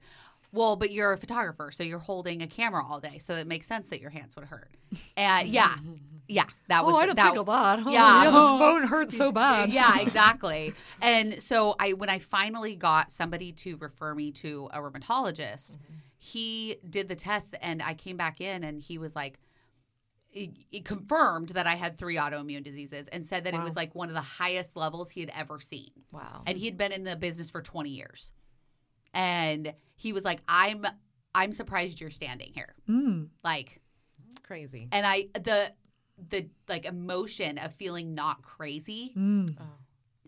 [0.54, 3.68] well, but you're a photographer, so you're holding a camera all day, so it makes
[3.68, 4.76] sense that your hands would hurt.
[5.16, 5.76] And yeah,
[6.28, 7.80] yeah, that oh, was oh, I don't that, think of that.
[7.86, 8.24] Oh, Yeah.
[8.24, 9.72] yeah, this phone hurts so bad.
[9.72, 10.74] yeah, exactly.
[11.02, 15.95] And so I when I finally got somebody to refer me to a rheumatologist, mm-hmm.
[16.18, 19.39] he did the tests and I came back in and he was like
[20.34, 24.08] he confirmed that I had three autoimmune diseases and said that it was like one
[24.08, 25.91] of the highest levels he had ever seen.
[26.14, 26.43] Wow.
[26.45, 28.32] And he had been in the business for 20 years.
[29.14, 30.86] And he was like, "I'm
[31.36, 33.30] I'm surprised you're standing here." Mm.
[33.43, 33.80] Like
[34.43, 34.88] Crazy.
[34.91, 35.72] and I the
[36.30, 39.56] the like emotion of feeling not crazy Mm.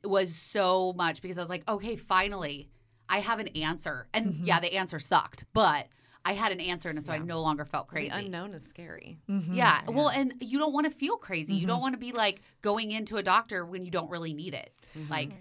[0.04, 2.70] was so much because I was like, okay, finally,
[3.10, 4.08] I have an answer.
[4.14, 4.44] And Mm-hmm.
[4.46, 5.88] yeah, the answer sucked, but
[6.26, 8.10] I had an answer, and so I no longer felt crazy.
[8.10, 9.18] The unknown is scary.
[9.28, 9.82] Yeah.
[9.90, 11.54] Well, and you don't want to feel crazy.
[11.54, 14.54] You don't want to be like going into a doctor when you don't really need
[14.54, 14.74] it.
[15.10, 15.32] Like,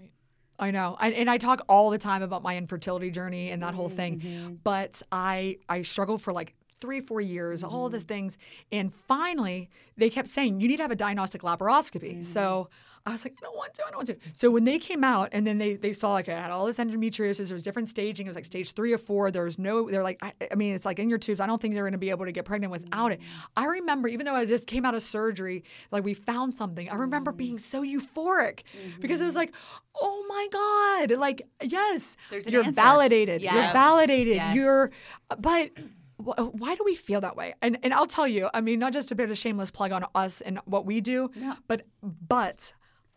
[0.59, 3.73] I know, I, and I talk all the time about my infertility journey and that
[3.73, 4.19] whole thing.
[4.19, 4.53] Mm-hmm.
[4.63, 7.93] But I I struggled for like three four years, all Mm-hmm.
[7.93, 8.37] these things,
[8.71, 12.13] and finally they kept saying you need to have a diagnostic laparoscopy.
[12.13, 12.21] Mm-hmm.
[12.23, 12.69] So
[13.05, 14.17] I was like, I don't want to, I don't want to.
[14.31, 16.77] So when they came out and then they they saw like I had all this
[16.77, 18.27] endometriosis, there's different staging.
[18.27, 19.29] It was like stage three or four.
[19.29, 21.41] There's no, they're like, I, I mean, it's like in your tubes.
[21.41, 23.19] I don't think they're going to be able to get pregnant without it.
[23.19, 23.47] Mm.
[23.57, 26.89] I remember, even though I just came out of surgery, like we found something.
[26.89, 27.37] I remember mm.
[27.37, 28.61] being so euphoric
[29.01, 29.39] because it was mm-hmm.
[29.39, 29.55] like,
[30.01, 32.81] oh my god, like yes, There's an you're answer.
[32.81, 33.41] validated.
[33.41, 34.35] You're validated.
[34.35, 34.55] Yes.
[34.55, 34.91] You're,
[35.39, 35.71] but.
[36.17, 37.53] Why do we feel that way?
[37.61, 40.05] And and I'll tell you, I mean, not just a bit of shameless plug on
[40.15, 41.55] us and what we do, yeah.
[41.67, 42.71] but but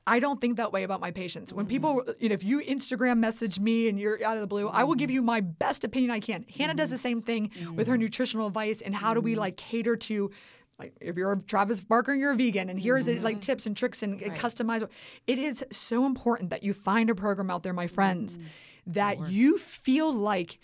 [0.07, 1.53] I don't think that way about my patients.
[1.53, 2.13] When people, mm-hmm.
[2.21, 4.95] you know, if you Instagram message me and you're out of the blue, I will
[4.95, 5.15] give mm-hmm.
[5.15, 6.45] you my best opinion I can.
[6.57, 7.03] Hannah does the mm-hmm.
[7.03, 10.31] same thing with her nutritional advice and how do we like cater to
[10.79, 13.67] like if you're a Travis Barker and you're a vegan and here's it like tips
[13.67, 14.87] and tricks and, and customize
[15.27, 15.39] it.
[15.39, 18.39] Is so important that you find a program out there my friends
[18.87, 20.59] that you feel like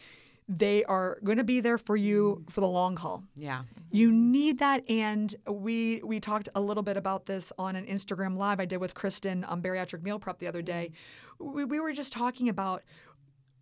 [0.59, 3.63] they are going to be there for you for the long haul Yeah.
[3.91, 8.37] you need that, and we we talked a little bit about this on an Instagram
[8.37, 10.93] live I did with Kristen on bariatric meal prep the other day.
[11.39, 12.83] We, we were just talking about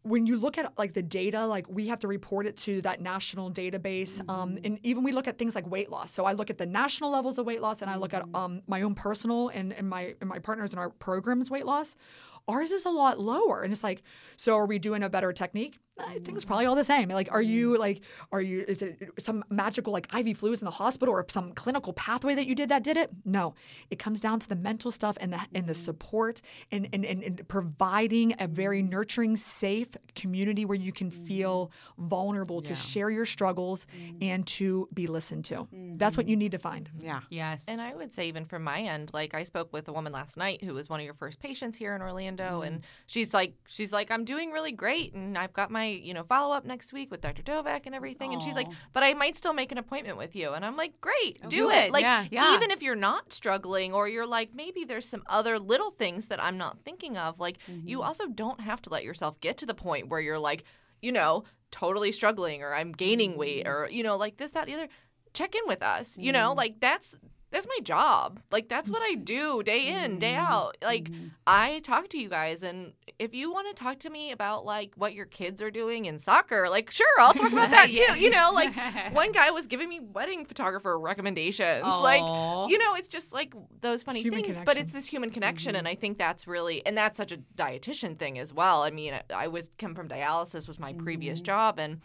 [0.03, 3.03] when you look at like the data, like we have to report it to that
[3.03, 6.11] national database, um, and even we look at things like weight loss.
[6.11, 8.62] So I look at the national levels of weight loss, and I look at um,
[8.66, 11.97] my own personal and, and my and my partners in our programs weight loss.
[12.49, 14.03] Ours is a lot lower, and it's like,
[14.36, 15.78] so are we doing a better technique?
[15.99, 17.09] I think it's probably all the same.
[17.09, 17.78] Like, are you mm.
[17.78, 18.01] like,
[18.32, 18.64] are you?
[18.66, 22.47] Is it some magical like IV fluids in the hospital or some clinical pathway that
[22.47, 23.11] you did that did it?
[23.24, 23.55] No,
[23.91, 25.82] it comes down to the mental stuff and the and the mm-hmm.
[25.82, 26.41] support
[26.72, 28.91] and and, and, and providing a very mm-hmm.
[28.91, 32.09] nurturing, safe community where you can feel mm-hmm.
[32.09, 33.86] vulnerable to share your struggles
[34.20, 35.68] and to be listened to.
[35.97, 36.88] That's what you need to find.
[36.99, 37.20] Yeah.
[37.28, 37.66] yes.
[37.68, 40.36] And I would say, even from my end, like I spoke with a woman last
[40.36, 43.93] night who was one of your first patients here in Orlando, and she's like, she's
[43.93, 47.10] like, I'm doing really great, and I've got my, you know, follow up next week
[47.10, 47.42] with Dr.
[47.42, 50.52] Dovec and everything, and she's like, but I might still make an appointment with you,
[50.52, 51.86] and I'm like, great, oh, do, do it.
[51.86, 51.92] it.
[51.92, 52.26] Like, Yeah.
[52.30, 52.54] Yeah.
[52.54, 56.42] even if you're not struggling, or you're like, maybe there's some other little things that
[56.42, 58.06] I'm not thinking of, like, you mm-hmm.
[58.06, 60.64] also don't have to let yourself get to the point where you're like,
[61.02, 63.72] you know, totally struggling, or I'm gaining weight, mm-hmm.
[63.72, 64.88] or you know, like this, that, the other
[65.32, 66.16] check in with us.
[66.18, 66.58] You know, mm-hmm.
[66.58, 67.16] like that's
[67.51, 68.40] that's my job.
[68.51, 70.53] Like that's what I do day in, day mm-hmm.
[70.53, 70.76] out.
[70.82, 71.28] Like mm-hmm.
[71.46, 74.92] I talk to you guys and if you want to talk to me about like
[74.94, 78.14] what your kids are doing in soccer, like sure, I'll talk about that Yeah.
[78.14, 78.20] too.
[78.20, 78.74] You know, like
[79.12, 81.82] one guy was giving me wedding photographer recommendations.
[81.84, 82.01] Aw.
[82.01, 85.74] Like, you know, it's just like those funny Human things, but it's this human connection
[85.74, 85.92] and mm-hmm.
[85.92, 88.82] I think that's really and that's such a dietitian thing as well.
[88.82, 92.01] I mean, I was come from dialysis was my previous job and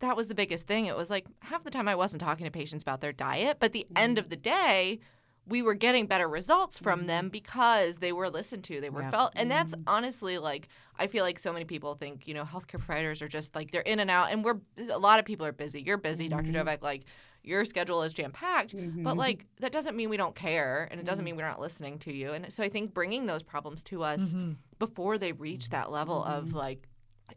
[0.00, 0.86] that was the biggest thing.
[0.86, 3.72] It was like half the time I wasn't talking to patients about their diet, but
[3.72, 4.24] the end mm-hmm.
[4.24, 5.00] of the day,
[5.46, 7.08] we were getting better results from mm-hmm.
[7.08, 9.10] them because they were listened to, they were Yep.
[9.10, 9.32] felt.
[9.36, 9.88] And that's mm-hmm.
[9.88, 13.54] honestly like, I feel like so many people think, you know, healthcare providers are just
[13.54, 14.30] like, they're in and out.
[14.30, 14.58] And we're,
[14.90, 15.82] a lot of people are busy.
[15.82, 16.50] You're busy, Dr.
[16.52, 16.82] Dovec.
[16.82, 17.04] Like,
[17.42, 20.88] your schedule is jam packed, but like, that doesn't mean we don't care.
[20.90, 22.32] And it doesn't mean we're not listening to you.
[22.32, 24.34] And so I think bringing those problems to us
[24.78, 26.86] before they reach that level of like,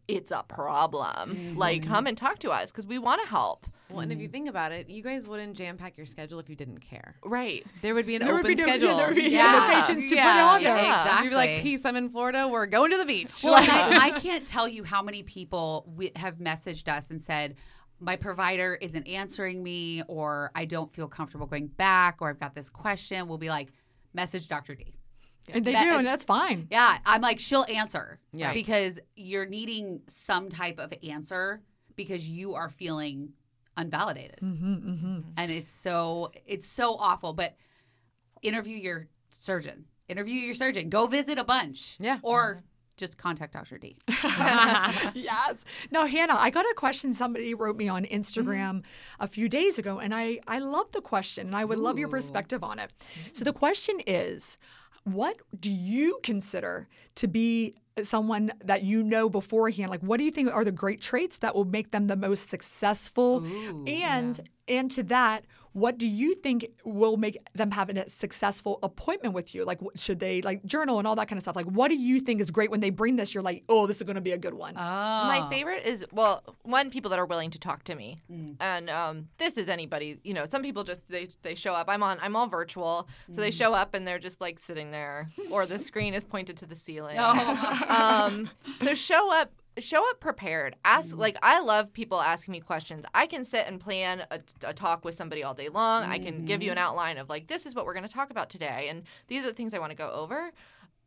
[0.08, 1.36] it's a problem.
[1.36, 1.58] Mm-hmm.
[1.58, 3.68] Like, come and talk to us because we want to help.
[3.90, 6.50] Well, and if you think about it, you guys wouldn't jam pack your schedule if
[6.50, 7.16] you didn't care.
[7.24, 7.64] Right.
[7.84, 8.88] There would be an There would open be no, schedule.
[8.90, 9.52] yeah, there would be Yeah.
[9.52, 10.34] no patients to Yeah.
[10.34, 10.76] put on there.
[10.78, 11.22] Yeah.
[11.24, 12.48] You'd be like, "Peace, I'm in Florida.
[12.48, 16.12] We're going to the beach." Well, I, I can't tell you how many people we
[16.16, 17.56] have messaged us and said,
[18.00, 22.54] my provider isn't answering me, or I don't feel comfortable going back, or I've got
[22.56, 23.28] this question.
[23.28, 23.72] We'll be like,
[24.14, 24.76] message Dr.
[24.76, 24.94] D.
[25.52, 26.68] And they That- do, and that's fine.
[26.72, 28.20] Yeah, I'm like, she'll answer.
[28.34, 28.54] Yeah.
[28.54, 31.62] Because you're needing some type of answer
[31.96, 33.34] because you are feeling
[33.78, 34.40] unvalidated.
[34.42, 37.34] Mm-hmm, And it's so it's so awful.
[37.34, 37.56] But
[38.42, 39.86] interview your surgeon.
[40.08, 40.90] Interview your surgeon.
[40.90, 41.98] Go visit a bunch.
[42.00, 42.20] Yeah.
[42.24, 42.64] Or
[42.98, 43.78] just contact Dr.
[43.80, 43.98] D.
[44.08, 45.66] yes.
[45.92, 48.84] Now, Hannah, I got a question somebody wrote me on Instagram
[49.20, 52.08] a few days ago, and I, I love the question, and I would love your
[52.08, 52.94] perspective on it.
[53.34, 54.58] So, the question is
[55.04, 59.90] what do you consider to be someone that you know beforehand?
[59.92, 62.50] Like, what do you think are the great traits that will make them the most
[62.50, 63.44] successful?
[63.88, 69.34] and and to that, what do you think will make them have a successful appointment
[69.36, 69.66] with you?
[69.66, 71.56] Like, should they like journal and all that kind of stuff?
[71.56, 73.34] Like, what do you think is great when they bring this?
[73.34, 74.76] You're like, oh, this is going to be a good one.
[74.78, 74.80] Oh.
[74.80, 78.56] My favorite is well, one people that are willing to talk to me, Mm.
[78.60, 80.20] and um, this is anybody.
[80.24, 81.90] You know, some people just they they show up.
[81.90, 83.36] I'm on I'm all virtual, so Mm.
[83.38, 86.66] they show up and they're just like sitting there, or the screen is pointed to
[86.66, 87.18] the ceiling.
[87.20, 87.86] Oh.
[87.90, 88.50] um,
[88.82, 90.76] so show up show up prepared.
[90.86, 93.06] Ask like I love people asking me questions.
[93.14, 96.04] I can sit and plan a, a talk with somebody all day long.
[96.04, 98.30] I can give you an outline of like this is what we're going to talk
[98.30, 100.52] about today, and these are the things I want to go over.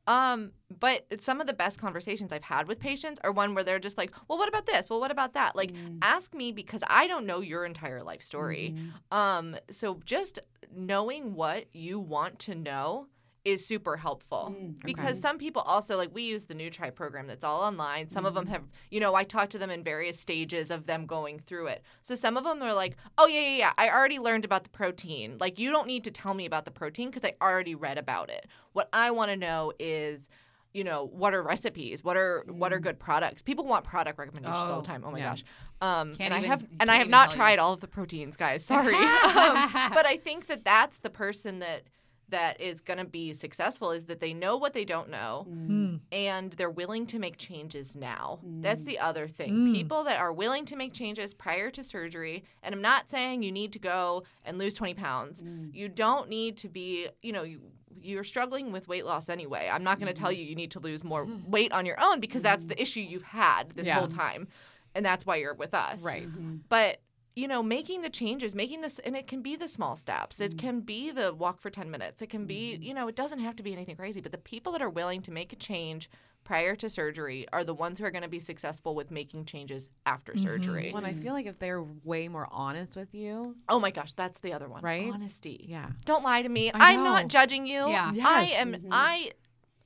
[0.08, 3.80] Um, but some of the best conversations I've had with patients are one where they're
[3.80, 4.88] just like, "Well, what about this?
[4.88, 8.76] Well, what about that?" Like, ask me because I don't know your entire life story.
[9.10, 10.38] Um, so just
[10.72, 13.08] knowing what you want to know
[13.46, 14.54] is super helpful.
[14.84, 18.10] Because some people also like we use the new try program that's all online.
[18.10, 21.06] Some of them have you know i talk to them in various stages of them
[21.06, 21.82] going through it.
[22.02, 24.70] So some of them are like oh yeah yeah yeah i already learned about the
[24.70, 25.36] protein.
[25.38, 28.30] Like you don't need to tell me about the protein because i already read about
[28.30, 28.46] it.
[28.72, 30.28] What i want to know is
[30.74, 32.02] you know what are recipes?
[32.04, 33.42] What are what are good products?
[33.42, 35.04] People want product recommendations all Oh, the time.
[35.06, 35.30] Oh my yeah.
[35.30, 35.44] gosh.
[35.80, 37.36] Um, and i have and i have not tell you.
[37.36, 38.64] tried all of the proteins guys.
[38.72, 38.94] Sorry.
[39.36, 41.82] Um, but i think that that's the person that
[42.28, 46.00] that is going to be successful is that they know what they don't know Mm.
[46.10, 48.40] and they're willing to make changes now.
[48.42, 48.86] That's Mm.
[48.86, 49.52] the other thing.
[49.52, 49.72] Mm.
[49.72, 53.52] People that are willing to make changes prior to surgery, and I'm not saying you
[53.52, 55.42] need to go and lose 20 pounds.
[55.42, 55.72] Mm.
[55.74, 57.60] You don't need to be, you know, you
[58.02, 59.68] you're struggling with weight loss anyway.
[59.72, 60.40] I'm not going to tell Mm-hmm.
[60.40, 63.22] you you need to lose more weight on your own because that's the issue you've
[63.22, 63.98] had this Yeah.
[63.98, 64.48] whole time.
[64.94, 66.28] And that's why you're with us Right.
[66.68, 67.00] but
[67.36, 70.40] you know making the changes making this and it can be the small steps.
[70.40, 70.58] It mm.
[70.58, 72.22] can be the walk for 10 minutes.
[72.22, 72.82] It can be mm-hmm.
[72.82, 75.22] you know it doesn't have to be anything crazy but the people that are willing
[75.22, 76.10] to make a change
[76.42, 79.88] prior to surgery are the ones who are going to be successful with making changes
[80.06, 80.44] after mm-hmm.
[80.44, 80.90] surgery.
[80.94, 84.14] Well, and I feel like if they're way more honest with you, oh my gosh
[84.14, 84.82] that's the other one.
[84.82, 85.12] Right?
[85.12, 85.66] honesty.
[85.68, 85.90] Yeah.
[86.06, 86.70] don't lie to me.
[86.72, 87.88] I i'm not judging you.
[87.88, 88.12] Yeah.
[88.24, 88.52] i Yes.
[88.54, 88.88] am mm-hmm.
[88.90, 89.30] i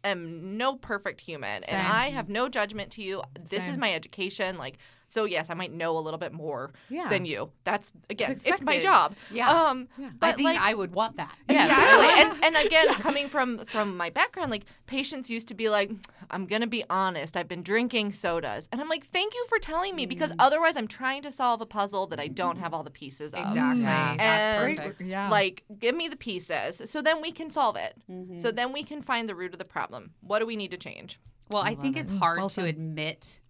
[0.05, 1.75] am no perfect human Same.
[1.75, 3.23] and i have no judgment to you.
[3.51, 4.79] This is my education like
[5.11, 7.09] so yes i might know a little bit more Yeah.
[7.09, 9.51] than you that's again It's it's, my job Yeah.
[9.51, 10.07] um Yeah.
[10.07, 11.35] I but think like I would want that.
[11.49, 11.67] Yeah.
[11.71, 12.23] Exactly.
[12.47, 15.91] and, and again, coming from from my background, like patients used to be like,
[16.31, 17.37] "I'm gonna be honest.
[17.37, 20.89] I've been drinking sodas," and I'm like, "Thank you for telling me, because otherwise, I'm
[20.89, 23.83] trying to solve a puzzle that I don't have all the pieces of." Exactly.
[23.83, 24.17] Yeah.
[24.17, 25.03] That's perfect.
[25.03, 25.29] Yeah.
[25.31, 27.93] Like, give me the pieces, so then we can solve it.
[28.11, 28.37] Mm-hmm.
[28.39, 30.13] So then we can find the root of the problem.
[30.21, 31.19] What do we need to change?
[31.51, 32.69] Well, I, think it's hard Well to said.
[32.75, 33.41] admit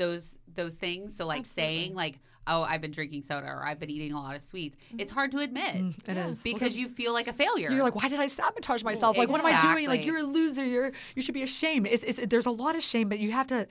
[0.00, 1.14] those those things.
[1.14, 4.34] So like saying like, "Oh, I've been drinking soda or I've been eating a lot
[4.34, 5.18] of sweets." It's mm-hmm.
[5.18, 6.42] hard to admit mm, it is.
[6.42, 7.70] because you feel like a failure.
[7.70, 9.16] You're like, why did I sabotage myself?
[9.16, 9.88] Like, what am I doing?
[9.88, 10.64] Like, you're a loser.
[10.64, 11.86] You're you should be ashamed.
[11.86, 13.68] It's, it's, there's a lot of shame, but you have to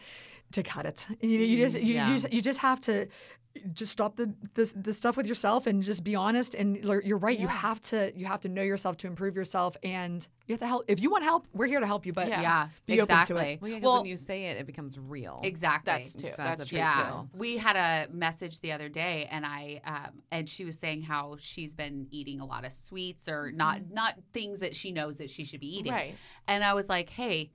[0.52, 1.06] to cut it.
[1.22, 2.08] You, you just you, Yeah.
[2.10, 3.08] you just you just have to
[3.74, 6.54] just stop the, the the stuff with yourself and just be honest.
[6.54, 7.38] And you're you're right.
[7.38, 10.68] You have to you have to know yourself to improve yourself, and you have to
[10.68, 10.86] help.
[10.88, 12.14] If you want help, we're here to help you.
[12.14, 12.42] But Yeah.
[12.42, 13.54] yeah, Be open to exactly.
[13.54, 13.62] it.
[13.62, 15.42] Well, yeah, 'cause Well, when you say it, it becomes real.
[15.44, 15.92] exactly.
[15.92, 16.22] That's too.
[16.28, 17.30] That's That's, true big yeah, too.
[17.38, 21.36] we had a message the other day, and I um, and she was saying how
[21.40, 25.30] she's been eating a lot of sweets or not not things that she knows that
[25.32, 25.92] she should be eating.
[25.92, 26.16] Right.
[26.48, 27.50] And I was like, hey,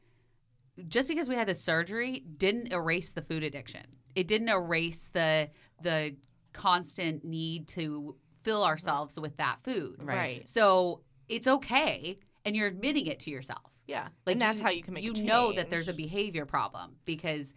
[0.88, 3.82] just because we had the surgery didn't erase the food addiction.
[4.14, 5.50] It didn't erase the
[5.82, 6.16] the
[6.52, 9.96] constant need to fill ourselves with that food.
[10.02, 10.48] Right.
[10.48, 13.70] So it's okay, and you're admitting it to yourself.
[13.86, 14.08] Yeah.
[14.26, 15.04] and that's you- how you can make.
[15.04, 17.52] you know that there's a behavior problem because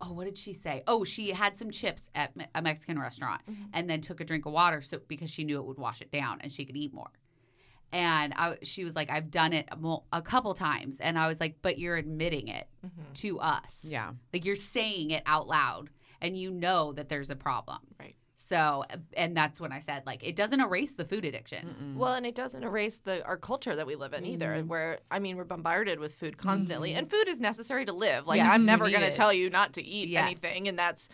[0.00, 3.62] oh what did she say oh she had some chips at a mexican restaurant Mm-hmm.
[3.74, 6.12] and then took a drink of water so because she knew it would wash it
[6.12, 7.10] down and she could eat more
[7.92, 9.68] and I, she was like i've done it
[10.12, 13.12] a, couple times and i was like but you're admitting it Mm-hmm.
[13.14, 14.10] to us Yeah.
[14.32, 15.90] like you're saying it out loud
[16.20, 18.16] and you know that there's a problem Right.
[18.34, 18.84] so
[19.16, 22.34] and that's when i said like it doesn't erase the food addiction Well, and it
[22.34, 24.48] doesn't erase the our culture that we live in either.
[24.48, 24.68] Mm-hmm.
[24.68, 28.26] Where I mean, we're bombarded with food constantly, and food is necessary to live.
[28.26, 28.50] Like Yes.
[28.52, 30.24] I'm never going to tell you not to eat Yes.
[30.26, 31.08] anything, and that's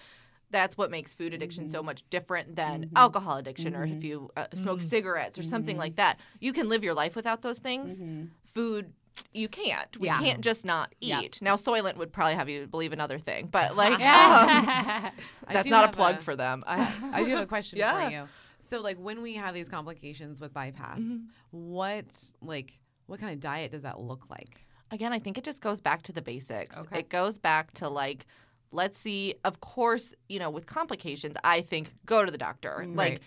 [0.51, 1.73] that's what makes food addiction Mm-hmm.
[1.73, 4.89] so much different than alcohol addiction, or if you uh, smoke Mm-hmm.
[4.89, 6.19] cigarettes or something like that.
[6.41, 8.03] You can live your life without those things.
[8.45, 8.93] Food.
[9.35, 9.95] You can't.
[10.01, 10.25] We Mm-hmm.
[10.25, 10.31] Yeah.
[10.31, 11.09] can't just not eat.
[11.09, 11.43] Yep.
[11.43, 15.11] Now, Soylent would probably have you believe another thing, but like, um,
[15.53, 16.65] that's not a plug a- for them.
[16.67, 18.05] I, I do have a question Yeah.
[18.07, 18.29] for you.
[18.61, 21.27] So, like, when we have these complications with bypass, Mm-hmm.
[21.51, 22.07] what
[22.43, 24.65] like what kind of diet does that look like?
[24.91, 26.75] again, I think it just goes back to the basics.
[26.79, 27.01] Okay.
[27.01, 28.25] It goes back to like,
[28.71, 32.83] let's see, of course, you know, with complications, I think go to the doctor.
[32.85, 32.97] Mm.
[32.97, 33.21] Like,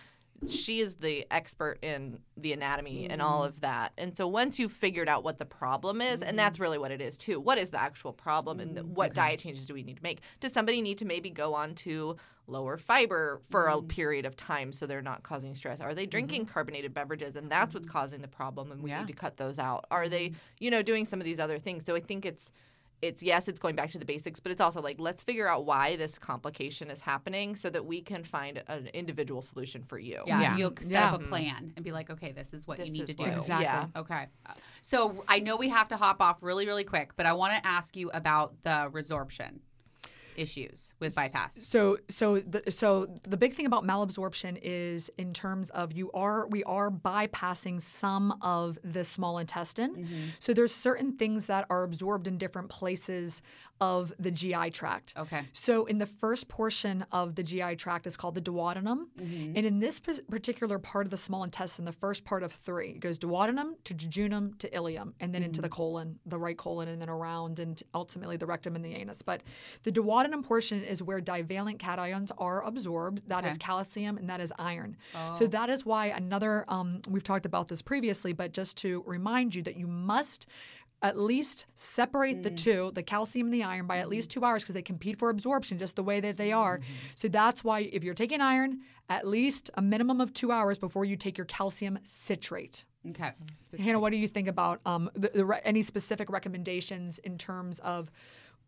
[0.50, 3.48] she is the expert in the anatomy and all mm.
[3.48, 3.94] of that.
[3.98, 6.64] And so once you've figured out what the problem is, and that's mm-hmm.
[6.64, 9.66] really what it is too, what is the actual problem and the, what diet changes
[9.66, 10.22] do we need to make?
[10.40, 12.18] Does somebody need to maybe go on to
[12.48, 15.80] lower fiber for a period of time so they're not causing stress?
[15.80, 16.10] Are they mm-hmm.
[16.10, 17.98] drinking carbonated beverages and that's what's mm-hmm.
[17.98, 19.02] causing the problem and we Yeah.
[19.02, 19.86] need to cut those out?
[19.92, 21.86] Are they, you know, doing some of these other things?
[21.86, 22.52] So I think it's
[23.02, 25.66] it's yes, it's going back to the basics, but it's also like let's figure out
[25.66, 30.22] why this complication is happening so that we can find an individual solution for you.
[30.28, 30.58] yeah, Yeah.
[30.58, 31.14] you'll set Yeah.
[31.14, 33.26] up a plan and be like okay this is what This you need to do
[33.26, 33.64] Exactly.
[33.66, 33.88] Yeah.
[33.96, 34.28] Okay.
[34.82, 37.68] So I know we have to hop off really, really quick, but I want to
[37.68, 39.60] ask you about the resorption.
[40.36, 41.56] Issues with bypass?
[41.68, 46.48] So so the so the big thing about malabsorption is in terms of you are
[46.48, 49.96] we are bypassing some of the small intestine.
[49.96, 50.24] Mm-hmm.
[50.40, 53.42] So there's certain things that are absorbed in different places
[53.80, 55.14] of the GI tract.
[55.18, 55.42] Okay.
[55.54, 59.54] So in the first portion of the GI tract is called the duodenum, Mm-hmm.
[59.56, 62.92] and in this p- particular part of the small intestine, the first part of three,
[62.92, 65.76] it goes duodenum to jejunum to ileum, and then into the Mm-hmm.
[65.76, 69.22] colon, the right colon, and then around, and ultimately the rectum and the anus.
[69.24, 69.42] But
[69.84, 73.22] the duodenum portion is where divalent cations are absorbed.
[73.28, 73.58] That is Okay.
[73.62, 73.66] Oh.
[73.66, 74.98] calcium and that is iron.
[75.34, 76.66] So that is why another.
[76.68, 80.48] Um, we've talked about this previously, but just to remind you that you must
[81.04, 82.44] at least separate Mm.
[82.44, 85.18] the two, the calcium and the iron, by at least two hours because they compete
[85.18, 86.78] for absorption just the way that they are.
[86.78, 86.94] Mm-hmm.
[87.16, 91.04] So that's why if you're taking iron, at least a minimum of two hours before
[91.04, 92.86] you take your calcium citrate.
[93.10, 93.32] Okay.
[93.80, 97.80] Hannah, what do you think about um, the, the, re- any specific recommendations in terms
[97.80, 98.12] of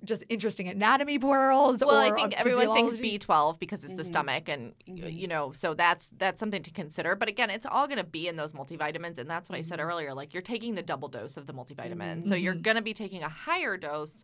[0.04, 1.84] just interesting anatomy pearls?
[1.86, 2.96] Well, or I think everyone thinks?
[2.96, 4.12] B12 because it's the mm-hmm.
[4.12, 5.10] stomach, and y mm-hmm.
[5.10, 7.16] you know, so that's that's something to consider.
[7.16, 9.80] But again, it's all going to be in those multivitamins, and that's what I said
[9.80, 9.90] mm-hmm.
[9.90, 10.14] earlier.
[10.14, 13.24] Like you're taking the double dose of the multivitamin, so you're going to be taking
[13.24, 14.24] a higher dose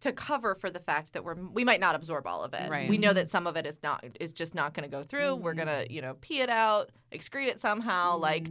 [0.00, 2.70] to cover for the fact that we're we might not absorb all of it.
[2.70, 2.88] Right.
[2.88, 5.36] We know that some of it is not is just not going to go through.
[5.36, 8.48] We're going to you know pee it out, excrete it somehow, like.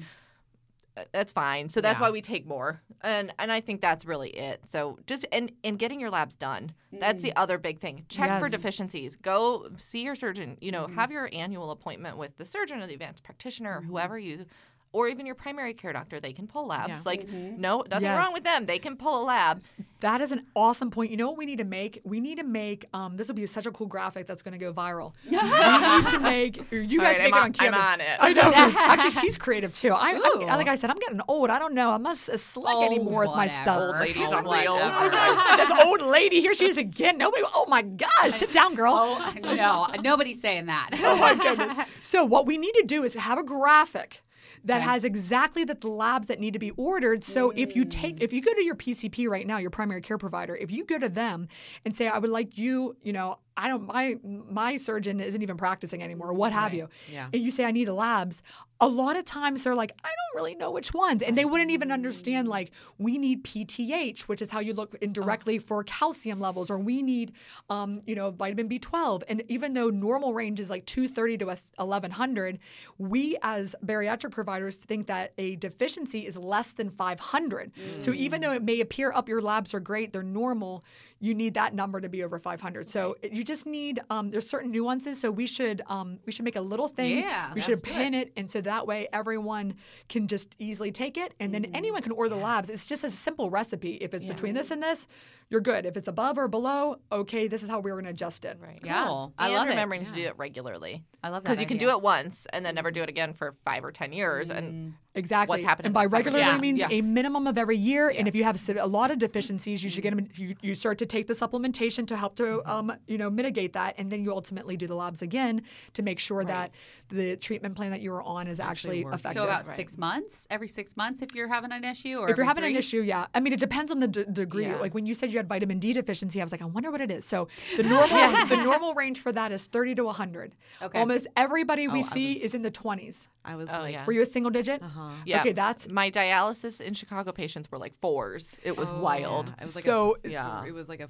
[0.97, 1.69] Uh, That's fine.
[1.69, 2.05] So that's Yeah.
[2.07, 4.61] why we take more, and and I think that's really it.
[4.69, 6.73] So just and and getting your labs done.
[6.91, 7.33] That's the mm.
[7.35, 8.05] other big thing.
[8.09, 9.15] Check for deficiencies.
[9.15, 10.57] Go see your surgeon.
[10.61, 11.13] You know, have mm-hmm.
[11.13, 13.89] your annual appointment with the surgeon or the advanced practitioner or mm-hmm.
[13.89, 14.45] whoever you,
[14.91, 16.19] or even your primary care doctor.
[16.19, 16.89] They can pull labs.
[16.89, 17.01] Yeah.
[17.05, 18.17] Like no, nothing Yes.
[18.23, 18.65] wrong with them.
[18.65, 19.61] They can pull a lab.
[19.99, 21.11] That is an awesome point.
[21.11, 21.99] You know what we need to make?
[22.03, 24.57] We need to make um, this will be such a cool graphic that's going to
[24.57, 25.13] go viral.
[25.25, 27.79] we need to make you guys right, make I'm it on- on camera.
[27.79, 28.17] I'm on it.
[28.19, 28.51] I know.
[28.77, 29.91] Actually, she's creative too.
[29.93, 30.43] I, Ooh.
[30.45, 31.49] I like I said, I'm getting old.
[31.49, 31.91] I don't know.
[31.91, 33.81] I'm not as slick Oh, anymore with my stuff.
[33.81, 34.73] Old ladies on whatever.
[34.75, 34.91] wheels.
[35.57, 37.17] this old lady here she is again.
[37.17, 37.43] Nobody.
[37.53, 38.31] Oh my gosh!
[38.33, 38.93] Sit down, girl.
[38.95, 40.91] Oh no, nobody's saying that.
[41.03, 41.87] Oh my goodness.
[42.01, 44.21] So what we need to do is have a graphic
[44.63, 44.85] that Okay.
[44.85, 47.23] has exactly the labs that need to be ordered.
[47.23, 48.23] So if you take mm.
[48.23, 50.97] if you go to your PCP right now, your primary care provider, if you go
[50.97, 51.47] to them
[51.85, 55.57] and say, I would like you, you know, I don't my my surgeon isn't even
[55.57, 56.89] practicing anymore, what have you.
[57.11, 57.29] Yeah.
[57.33, 58.41] And you say, I need labs,
[58.81, 61.21] a lot of times they're like, I don't really know which ones.
[61.21, 65.59] And they wouldn't even understand like we need PTH, which is how you look indirectly
[65.59, 67.33] for calcium levels, or we need
[67.69, 69.23] um, you know, vitamin B12.
[69.27, 72.59] And even though normal range is like 230 to a 1100,
[72.97, 77.71] we as bariatric providers think that a deficiency is less than 500.
[77.99, 80.85] So even though it may appear up your labs are great, they're normal,
[81.19, 82.89] you need that number to be over 500.
[82.89, 85.19] So you just need um, there's certain nuances.
[85.19, 87.17] So we should um, we should make a little thing.
[87.19, 89.75] Yeah, we should pin it, and so that way everyone
[90.07, 92.69] can just easily take it, and then anyone can order the labs.
[92.69, 93.95] It's just a simple recipe.
[93.95, 95.07] If it's between this and this,
[95.49, 95.85] you're good.
[95.85, 98.57] If it's above or below, okay, this is how we're going to adjust it.
[98.61, 98.79] Right.
[98.83, 99.33] Yeah, Cool.
[99.37, 100.07] I and love remembering it.
[100.07, 101.03] to do it regularly.
[101.23, 103.33] I love that Because you can do it once and then never do it again
[103.33, 104.49] for five or ten years.
[104.51, 105.53] And Exactly.
[105.55, 106.87] What's happening And by in five or regularly ten- means Yeah.
[106.91, 108.09] a minimum of every year.
[108.09, 110.27] And if you have a lot of deficiencies, you should get them.
[110.35, 113.95] You, you start to take the supplementation to help to um, you know mitigate that,
[113.97, 116.71] and then you ultimately do the labs again to make sure that
[117.09, 119.15] the treatment plan that you were on is actually, works.
[119.21, 119.41] effective.
[119.41, 122.45] So about six months, every six months, if you're having an issue, or if you're
[122.45, 123.25] every having an issue, yeah.
[123.33, 124.67] I mean, it depends on the d- degree.
[124.67, 124.75] Yeah.
[124.77, 127.01] Like when you said you had vitamin D deficiency, I was like, I wonder what
[127.01, 127.25] it is.
[127.25, 127.47] So
[127.77, 130.53] the normal the normal range for that is 30 to 100.
[130.83, 130.99] Okay.
[130.99, 133.27] Almost everybody we Oh, I see is in the 20s.
[133.43, 134.05] I was Oh, like, yeah.
[134.05, 134.83] Were you a single digit?
[134.83, 134.98] uh-huh.
[135.25, 135.39] Yeah.
[135.41, 138.59] Okay, that's my dialysis in Chicago patients were like fours.
[138.63, 139.47] It was wild.
[139.47, 140.65] Yeah, I was like So- a, Yeah.
[140.65, 141.09] it was like a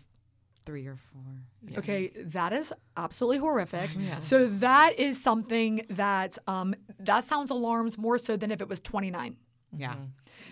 [0.66, 1.22] three or four.
[1.68, 1.80] Yeah.
[1.80, 3.90] Okay, that is absolutely horrific.
[4.20, 8.80] So that is something that um, that sounds alarms more so than if it was
[8.80, 9.36] 29.
[9.74, 9.82] Mm-hmm.
[9.82, 9.96] Yeah.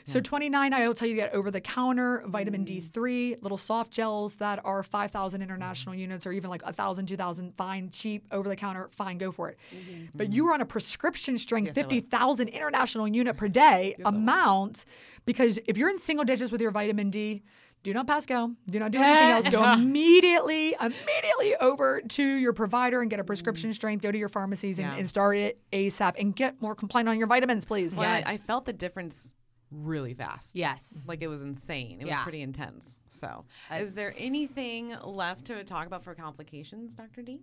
[0.06, 3.42] So 29, I will tell you to get over the counter vitamin D3, mm.
[3.42, 5.44] little soft gels that are 5,000 mm-hmm.
[5.44, 9.50] international units or even like 1,000, 2,000, fine, cheap, over the counter, fine, go for
[9.50, 9.58] it.
[9.76, 10.06] Mm-hmm.
[10.16, 14.86] But you are on a prescription strength 50,000 international unit per day amount
[15.26, 17.44] because if you're in single digits with your vitamin D,
[17.88, 18.52] do not pass go.
[18.70, 19.48] Do not do anything else.
[19.48, 23.74] Go immediately, immediately over to your provider and get a prescription mm.
[23.74, 24.02] strength.
[24.02, 24.98] Go to your pharmacies and, Yeah.
[24.98, 27.96] and start it ASAP and get more compliant on your vitamins, please.
[27.96, 29.32] Well, I- I felt the difference
[29.72, 30.52] really fast.
[30.56, 31.06] Yes.
[31.08, 32.00] Like it was insane.
[32.02, 32.18] It Yeah.
[32.18, 33.00] was pretty intense.
[33.10, 37.24] So, It's- is there anything left to talk about for complications, Dr.
[37.24, 37.42] D?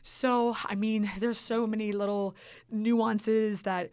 [0.00, 2.36] So, I mean, there's so many little
[2.70, 3.90] nuances that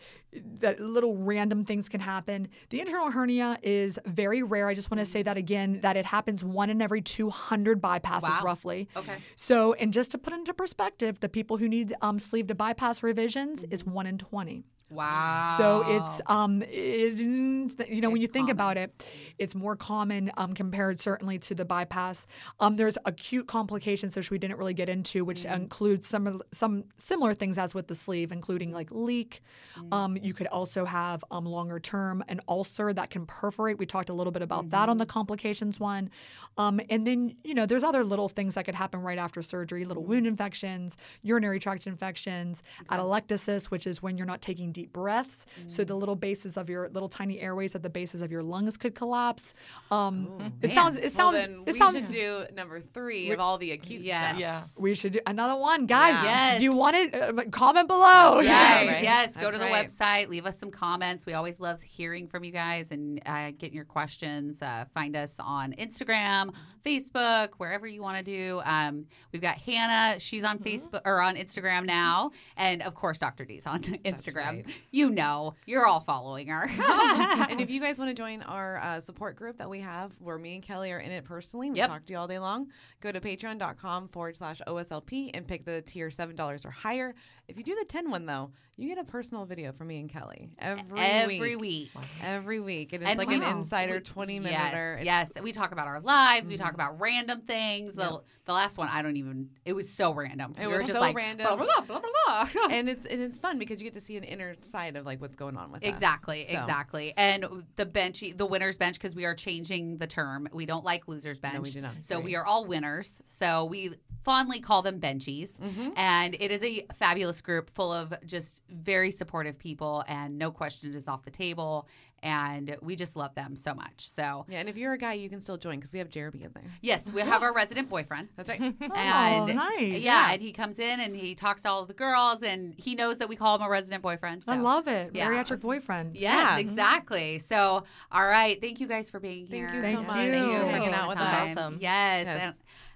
[0.59, 2.49] that little random things can happen.
[2.69, 4.67] The internal hernia is very rare.
[4.67, 8.23] I just want to say that again that it happens one in every 200 bypasses
[8.23, 8.41] Wow.
[8.43, 8.89] roughly.
[8.97, 9.15] Okay.
[9.37, 13.01] So, and just to put into perspective, the people who need um, sleeve to bypass
[13.01, 14.65] revisions is one in 20.
[14.89, 15.55] Wow.
[15.57, 18.51] So it's um it, you know when It's you think common.
[18.51, 19.07] about it,
[19.39, 22.27] it's more common um compared certainly to the bypass.
[22.59, 25.55] Um there's acute complications which we didn't really get into, which Mm.
[25.55, 29.41] includes some some similar things as with the sleeve, including like leak.
[29.77, 29.93] Mm.
[29.93, 33.77] Um you could also have um longer term an ulcer that can perforate.
[33.79, 35.09] We talked a little bit about that on the Mm-hmm.
[35.11, 36.09] complications one.
[36.57, 39.83] Um and then you know there's other little things that could happen right after surgery,
[39.85, 40.07] little Mm.
[40.07, 45.45] wound infections, urinary tract infections, atelectasis, which is when you're not taking deep breaths.
[45.67, 45.87] So Mm.
[45.87, 48.93] the little bases of your little tiny airways at the bases of your lungs could
[48.93, 49.53] collapse.
[49.89, 50.75] Um, it man.
[50.75, 50.97] sounds.
[50.97, 51.37] It Well, sounds.
[51.37, 51.95] then it we sounds.
[52.01, 54.29] should do number three of all the acute yes.
[54.29, 54.39] stuff.
[54.39, 54.63] Yeah.
[54.83, 56.21] we should do another one, guys.
[56.23, 56.57] Yeah.
[56.57, 57.15] Do you want it?
[57.15, 58.41] Uh, comment below.
[58.41, 59.03] Yes, right.
[59.03, 59.35] yes.
[59.37, 59.87] Go That's to the right.
[59.87, 61.25] website, leave us some comments.
[61.25, 64.61] We always love hearing from you guys and uh, getting your questions.
[64.61, 66.53] Uh, find us on Instagram,
[66.85, 68.61] Facebook, wherever you want to do.
[68.65, 70.19] Um, we've got Hannah.
[70.19, 70.67] She's on Mm-hmm.
[70.67, 73.45] Facebook or on Instagram now, and of course, Dr.
[73.45, 74.35] D's on Instagram.
[74.45, 74.64] right.
[74.91, 76.63] You know, you're all following her.
[77.49, 80.37] and if you guys want to join our uh, support group that we have, where
[80.37, 81.89] me and Kelly are in it personally, we Yep.
[81.89, 82.67] talk to you all day long,
[83.01, 87.13] go to patreon.com forward slash OSLP and pick the tier $7 or higher.
[87.47, 90.09] If you do the 10 one, though, you get a personal video from me and
[90.09, 91.91] Kelly every, Every week.
[91.95, 92.03] week.
[92.21, 92.91] Every week.
[92.91, 93.35] And it's And like wow.
[93.35, 94.51] an insider We- 20 minute.
[94.51, 95.41] Yes, yes.
[95.41, 96.49] We talk about our lives.
[96.49, 97.93] We talk about random things.
[97.95, 98.23] The, Yep.
[98.45, 99.49] the last one, I don't even.
[99.63, 100.53] It was so random.
[100.59, 101.47] It we was were just so like, random.
[101.47, 102.67] Blah blah blah blah blah.
[102.69, 105.21] and it's and it's fun because you get to see an inner side of like
[105.21, 105.87] what's going on with us.
[105.89, 107.13] Exactly, So, exactly.
[107.15, 110.49] And the bench, the winners bench, because we are changing the term.
[110.51, 111.63] We don't like losers bench.
[111.63, 111.93] we do not.
[112.01, 112.31] So Agree.
[112.31, 113.21] we are all winners.
[113.25, 113.93] So we
[114.25, 115.57] fondly call them benchies.
[115.59, 115.89] Mm-hmm.
[115.95, 120.93] And it is a fabulous group full of just very supportive people, and no question
[120.95, 121.87] is off the table.
[122.23, 124.07] And we just love them so much.
[124.09, 126.41] So Yeah, and if you're a guy, you can still join because we have Jeremy
[126.43, 126.63] in there.
[126.81, 128.29] yes, we have our resident boyfriend.
[128.35, 128.59] That's right.
[128.81, 130.01] Oh, and Oh, nice.
[130.01, 132.95] Yeah, and he comes in and he talks to all of the girls, and he
[132.95, 134.43] knows that we call him a resident boyfriend.
[134.43, 134.53] So.
[134.53, 135.11] I love it.
[135.13, 135.29] Yeah.
[135.29, 136.15] Bariatric boyfriend.
[136.15, 136.57] Yes, Yeah.
[136.57, 137.37] exactly.
[137.37, 138.59] So, all right.
[138.59, 139.69] Thank you guys for being here.
[139.69, 139.91] Thank here.
[139.91, 140.25] you Thank so much.
[140.25, 140.31] you.
[140.31, 141.51] Thank you for hanging out with for us.
[141.51, 141.77] Awesome.
[141.79, 142.25] Yes.
[142.25, 142.41] Yes.
[142.41, 142.55] And,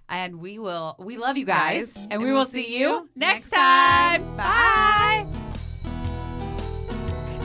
[0.09, 1.93] and we will, we love you guys.
[1.93, 4.23] Guys, And, we will see you next next time.
[4.37, 4.37] time.
[4.37, 5.48] Bye.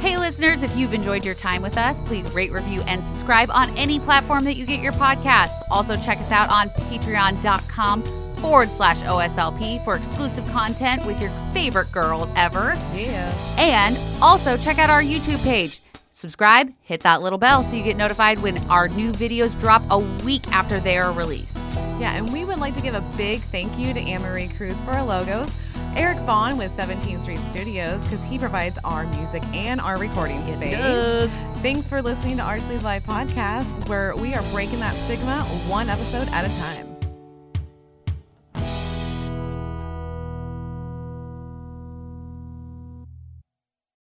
[0.05, 3.75] Hey, listeners, if you've enjoyed your time with us, please rate, review, and subscribe on
[3.75, 5.63] any platform that you get your podcasts.
[5.71, 8.03] Also, check us out on patreon.com
[8.37, 12.79] forward slash OSLP for exclusive content with your favorite girls ever.
[12.95, 13.35] Yeah.
[13.57, 15.81] And also check out our YouTube page.
[16.11, 19.99] Subscribe, hit that little bell so you get notified when our new videos drop a
[19.99, 21.71] week after they are released.
[21.99, 24.83] Yeah, and we would like to give a big thank you to Anne Marie Cruz
[24.83, 25.51] for our logos,
[25.97, 30.75] Eric Vaughn with 17th Street Studios because he provides our music and our recording space.
[31.63, 35.89] Thanks for listening to our Sleeved Life podcast, where we are breaking that stigma one
[35.89, 36.94] episode at a time.